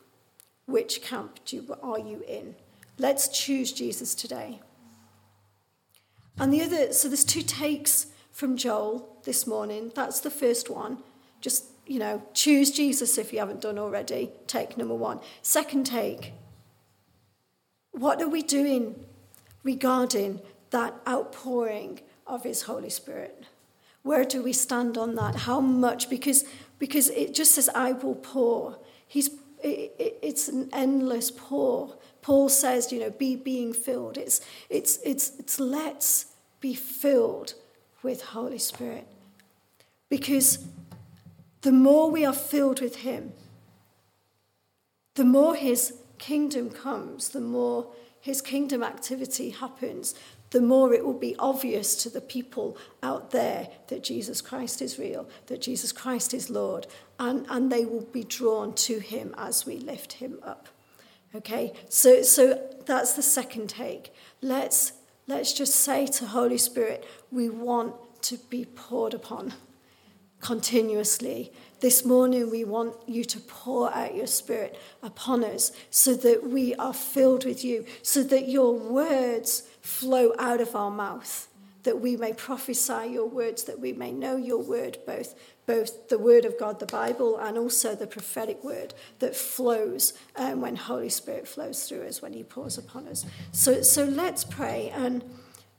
Which 0.72 1.02
camp 1.02 1.38
are 1.82 1.98
you 1.98 2.24
in? 2.26 2.54
Let's 2.96 3.28
choose 3.28 3.72
Jesus 3.72 4.14
today. 4.14 4.60
And 6.38 6.50
the 6.50 6.62
other, 6.62 6.94
so 6.94 7.08
there's 7.08 7.26
two 7.26 7.42
takes 7.42 8.06
from 8.30 8.56
Joel 8.56 9.18
this 9.24 9.46
morning. 9.46 9.92
That's 9.94 10.20
the 10.20 10.30
first 10.30 10.70
one. 10.70 11.02
Just, 11.42 11.66
you 11.86 11.98
know, 11.98 12.22
choose 12.32 12.70
Jesus 12.70 13.18
if 13.18 13.34
you 13.34 13.38
haven't 13.38 13.60
done 13.60 13.78
already. 13.78 14.30
Take 14.46 14.78
number 14.78 14.94
one. 14.94 15.20
Second 15.42 15.84
take. 15.84 16.32
What 17.90 18.22
are 18.22 18.28
we 18.30 18.40
doing 18.40 19.04
regarding 19.62 20.40
that 20.70 20.94
outpouring 21.06 22.00
of 22.26 22.44
His 22.44 22.62
Holy 22.62 22.88
Spirit? 22.88 23.44
Where 24.02 24.24
do 24.24 24.42
we 24.42 24.54
stand 24.54 24.96
on 24.96 25.16
that? 25.16 25.34
How 25.34 25.60
much? 25.60 26.08
Because, 26.08 26.46
because 26.78 27.10
it 27.10 27.34
just 27.34 27.52
says, 27.52 27.68
I 27.74 27.92
will 27.92 28.14
pour. 28.14 28.78
He's, 29.06 29.28
it's 29.62 30.48
an 30.48 30.68
endless 30.72 31.30
pour. 31.30 31.96
Paul 32.20 32.48
says, 32.48 32.92
you 32.92 33.00
know, 33.00 33.10
be 33.10 33.36
being 33.36 33.72
filled. 33.72 34.16
It's, 34.16 34.40
it's, 34.70 34.98
it's, 35.04 35.38
it's 35.38 35.58
let's 35.60 36.26
be 36.60 36.74
filled 36.74 37.54
with 38.02 38.22
Holy 38.22 38.58
Spirit. 38.58 39.06
Because 40.08 40.66
the 41.62 41.72
more 41.72 42.10
we 42.10 42.24
are 42.24 42.32
filled 42.32 42.80
with 42.80 42.96
Him, 42.96 43.32
the 45.14 45.24
more 45.24 45.54
His 45.54 45.94
kingdom 46.18 46.70
comes, 46.70 47.30
the 47.30 47.40
more 47.40 47.88
His 48.20 48.40
kingdom 48.40 48.82
activity 48.82 49.50
happens, 49.50 50.14
the 50.50 50.60
more 50.60 50.92
it 50.92 51.04
will 51.04 51.18
be 51.18 51.34
obvious 51.38 51.96
to 52.02 52.10
the 52.10 52.20
people 52.20 52.76
out 53.02 53.30
there 53.30 53.68
that 53.88 54.02
Jesus 54.02 54.40
Christ 54.40 54.82
is 54.82 54.98
real, 54.98 55.28
that 55.46 55.62
Jesus 55.62 55.92
Christ 55.92 56.34
is 56.34 56.50
Lord, 56.50 56.86
and, 57.22 57.46
and 57.48 57.70
they 57.72 57.84
will 57.84 58.06
be 58.12 58.24
drawn 58.24 58.74
to 58.74 58.98
Him 58.98 59.34
as 59.38 59.64
we 59.64 59.78
lift 59.78 60.14
Him 60.14 60.38
up. 60.42 60.68
Okay, 61.34 61.72
so, 61.88 62.22
so 62.22 62.60
that's 62.84 63.14
the 63.14 63.22
second 63.22 63.68
take. 63.70 64.12
Let's 64.42 64.92
Let's 65.28 65.52
just 65.52 65.76
say 65.76 66.06
to 66.08 66.26
Holy 66.26 66.58
Spirit, 66.58 67.06
we 67.30 67.48
want 67.48 67.94
to 68.22 68.38
be 68.50 68.64
poured 68.64 69.14
upon 69.14 69.54
continuously. 70.40 71.52
This 71.78 72.04
morning, 72.04 72.50
we 72.50 72.64
want 72.64 72.96
you 73.06 73.24
to 73.26 73.38
pour 73.40 73.94
out 73.94 74.16
your 74.16 74.26
Spirit 74.26 74.80
upon 75.00 75.44
us 75.44 75.70
so 75.90 76.14
that 76.14 76.48
we 76.48 76.74
are 76.74 76.92
filled 76.92 77.44
with 77.44 77.64
you, 77.64 77.86
so 78.02 78.24
that 78.24 78.48
your 78.48 78.74
words 78.74 79.62
flow 79.80 80.34
out 80.40 80.60
of 80.60 80.74
our 80.74 80.90
mouth, 80.90 81.46
that 81.84 82.00
we 82.00 82.16
may 82.16 82.32
prophesy 82.32 83.08
your 83.10 83.26
words, 83.26 83.62
that 83.64 83.78
we 83.78 83.92
may 83.92 84.10
know 84.10 84.36
your 84.36 84.60
word, 84.60 84.98
both, 85.06 85.36
both 85.66 86.08
the 86.08 86.18
word 86.18 86.44
of 86.44 86.58
God, 86.58 86.80
the 86.80 86.86
Bible, 86.86 87.38
and 87.38 87.56
also 87.56 87.94
the 87.94 88.06
prophetic 88.06 88.62
word 88.64 88.94
that 89.20 89.36
flows 89.36 90.12
um, 90.36 90.60
when 90.60 90.76
Holy 90.76 91.08
Spirit 91.08 91.46
flows 91.46 91.88
through 91.88 92.06
us, 92.06 92.20
when 92.20 92.32
he 92.32 92.42
pours 92.42 92.78
upon 92.78 93.06
us. 93.06 93.24
So, 93.52 93.82
so 93.82 94.04
let's 94.04 94.44
pray. 94.44 94.92
And 94.94 95.24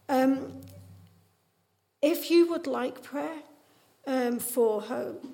um, 0.08 0.62
if 2.02 2.32
you 2.32 2.50
would 2.50 2.68
like 2.68 3.04
prayer, 3.04 3.40
um, 4.06 4.40
for 4.40 4.84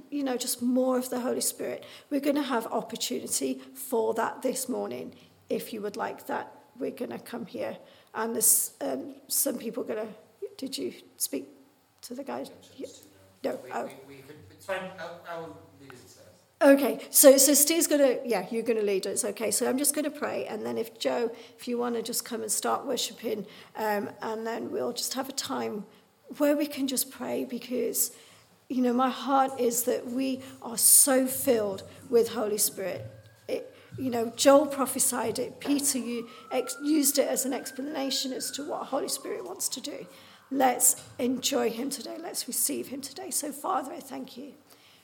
you 0.10 0.24
know, 0.24 0.38
just 0.38 0.62
more 0.62 0.98
of 0.98 1.10
the 1.10 1.20
Holy 1.20 1.42
Spirit. 1.42 1.84
We're 2.10 2.22
going 2.22 2.36
to 2.36 2.44
have 2.44 2.68
opportunity 2.68 3.62
for 3.74 4.14
that 4.14 4.42
this 4.42 4.70
morning. 4.70 5.14
If 5.50 5.74
you 5.74 5.82
would 5.82 5.98
like 5.98 6.28
that, 6.28 6.54
we're 6.78 6.92
going 6.92 7.12
to 7.12 7.20
come 7.20 7.46
here. 7.46 7.78
And 8.14 8.36
there's 8.36 8.74
um, 8.82 9.16
some 9.28 9.58
people 9.58 9.84
going 9.84 10.06
to. 10.06 10.14
Did 10.58 10.78
you 10.78 10.94
speak 11.18 11.48
to 12.02 12.14
the 12.14 12.24
guys? 12.24 12.52
No. 13.44 13.60
Oh. 13.74 13.90
Okay, 16.62 17.00
so 17.10 17.38
so 17.38 17.54
Steve's 17.54 17.88
gonna 17.88 18.17
yeah, 18.26 18.45
you're 18.52 18.63
gonna 18.63 18.82
lead 18.82 19.08
us. 19.08 19.24
Okay, 19.24 19.50
so 19.50 19.69
I'm 19.69 19.78
just 19.78 19.95
gonna 19.95 20.12
pray, 20.12 20.45
and 20.45 20.65
then 20.65 20.78
if 20.78 21.00
Joe, 21.00 21.32
if 21.58 21.69
you 21.69 21.78
want 21.78 21.95
to 21.95 22.02
just 22.02 22.26
come 22.26 22.41
and 22.41 22.52
start 22.52 22.86
worshiping, 22.86 23.45
um, 23.78 24.10
and 24.22 24.45
then 24.45 24.69
we'll 24.69 24.91
just 24.91 25.13
have 25.13 25.30
a 25.30 25.34
time 25.34 25.86
where 26.38 26.58
we 26.58 26.65
can 26.65 26.86
just 26.86 27.12
pray 27.12 27.45
because, 27.45 28.12
you 28.67 28.82
know, 28.82 28.93
my 28.93 29.10
heart 29.10 29.58
is 29.58 29.84
that 29.84 30.06
we 30.06 30.41
are 30.62 30.78
so 30.78 31.26
filled 31.26 31.84
with 32.10 32.30
Holy 32.30 32.58
Spirit. 32.58 33.10
It, 33.48 33.74
you 33.98 34.10
know, 34.10 34.32
Joel 34.36 34.67
prophesied 34.67 35.39
it. 35.39 35.60
Peter 35.60 35.98
you 35.98 36.28
ex- 36.52 36.78
used 36.84 37.17
it 37.17 37.28
as 37.28 37.45
an 37.45 37.54
explanation 37.54 38.34
as 38.34 38.52
to 38.52 38.63
what 38.63 38.88
Holy 38.88 39.08
Spirit 39.08 39.45
wants 39.45 39.69
to 39.69 39.82
do. 39.82 40.06
Let's 40.52 41.04
enjoy 41.20 41.70
him 41.70 41.90
today. 41.90 42.18
Let's 42.20 42.48
receive 42.48 42.88
him 42.88 43.02
today. 43.02 43.30
So, 43.30 43.52
Father, 43.52 43.94
I 43.94 44.00
thank 44.00 44.36
you. 44.36 44.54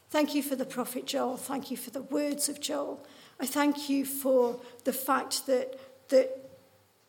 Thank 0.10 0.34
you 0.34 0.42
for 0.42 0.56
the 0.56 0.66
prophet 0.66 1.06
Joel. 1.06 1.38
Thank 1.38 1.72
you 1.72 1.78
for 1.78 1.92
the 1.92 2.02
words 2.02 2.50
of 2.50 2.60
Joel. 2.60 3.06
I 3.40 3.46
thank 3.46 3.90
you 3.90 4.06
for 4.06 4.60
the 4.84 4.94
fact 4.94 5.46
that, 5.48 5.80
that 6.10 6.50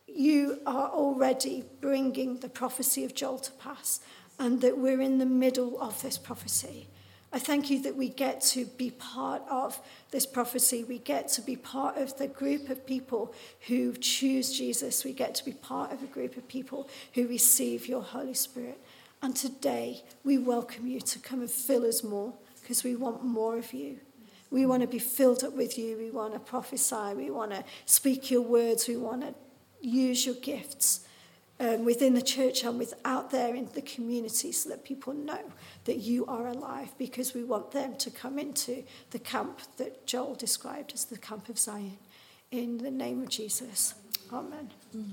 you 0.07 0.59
are 0.65 0.89
already 0.89 1.63
bringing 1.79 2.37
the 2.37 2.49
prophecy 2.49 3.03
of 3.05 3.15
Joel 3.15 3.39
to 3.39 3.51
pass 3.53 4.01
and 4.39 4.61
that 4.61 4.77
we're 4.77 5.01
in 5.01 5.17
the 5.17 5.25
middle 5.25 5.81
of 5.81 6.01
this 6.01 6.17
prophecy. 6.17 6.87
I 7.31 7.39
thank 7.39 7.69
you 7.69 7.81
that 7.81 7.95
we 7.95 8.07
get 8.07 8.39
to 8.41 8.65
be 8.65 8.91
part 8.91 9.43
of 9.49 9.79
this 10.11 10.25
prophecy. 10.25 10.85
We 10.85 10.99
get 10.99 11.27
to 11.29 11.41
be 11.41 11.57
part 11.57 11.97
of 11.97 12.17
the 12.17 12.27
group 12.27 12.69
of 12.69 12.85
people 12.85 13.33
who 13.67 13.93
choose 13.93 14.57
Jesus. 14.57 15.03
We 15.03 15.11
get 15.11 15.35
to 15.35 15.45
be 15.45 15.51
part 15.51 15.91
of 15.91 16.01
a 16.01 16.07
group 16.07 16.37
of 16.37 16.47
people 16.47 16.87
who 17.13 17.27
receive 17.27 17.87
your 17.87 18.01
Holy 18.01 18.33
Spirit. 18.33 18.79
And 19.21 19.35
today, 19.35 20.03
we 20.23 20.37
welcome 20.37 20.87
you 20.87 21.01
to 21.01 21.19
come 21.19 21.41
and 21.41 21.51
fill 21.51 21.85
us 21.85 22.01
more 22.01 22.33
because 22.61 22.83
we 22.83 22.95
want 22.95 23.25
more 23.25 23.57
of 23.57 23.73
you. 23.73 23.99
We 24.49 24.65
want 24.65 24.81
to 24.83 24.87
be 24.87 24.99
filled 24.99 25.43
up 25.43 25.53
with 25.53 25.77
you. 25.77 25.97
We 25.97 26.11
want 26.11 26.33
to 26.33 26.39
prophesy. 26.39 27.13
We 27.13 27.29
want 27.29 27.51
to 27.51 27.65
speak 27.85 28.31
your 28.31 28.41
words. 28.41 28.87
We 28.87 28.95
want 28.95 29.21
to 29.21 29.33
use 29.81 30.25
your 30.25 30.35
gifts 30.35 31.06
um, 31.59 31.85
within 31.85 32.13
the 32.13 32.21
church 32.21 32.63
and 32.63 32.77
with 32.77 32.93
out 33.03 33.31
there 33.31 33.55
in 33.55 33.69
the 33.73 33.81
community 33.81 34.51
so 34.51 34.69
that 34.69 34.83
people 34.83 35.13
know 35.13 35.51
that 35.85 35.97
you 35.97 36.25
are 36.27 36.47
alive 36.47 36.89
because 36.97 37.33
we 37.33 37.43
want 37.43 37.71
them 37.71 37.95
to 37.97 38.11
come 38.11 38.37
into 38.37 38.83
the 39.11 39.19
camp 39.19 39.59
that 39.77 40.05
Joel 40.05 40.35
described 40.35 40.91
as 40.93 41.05
the 41.05 41.17
camp 41.17 41.49
of 41.49 41.57
Zion. 41.57 41.97
In 42.51 42.77
the 42.77 42.91
name 42.91 43.21
of 43.21 43.29
Jesus. 43.29 43.95
Amen. 44.31 44.71
Mm. 44.95 45.11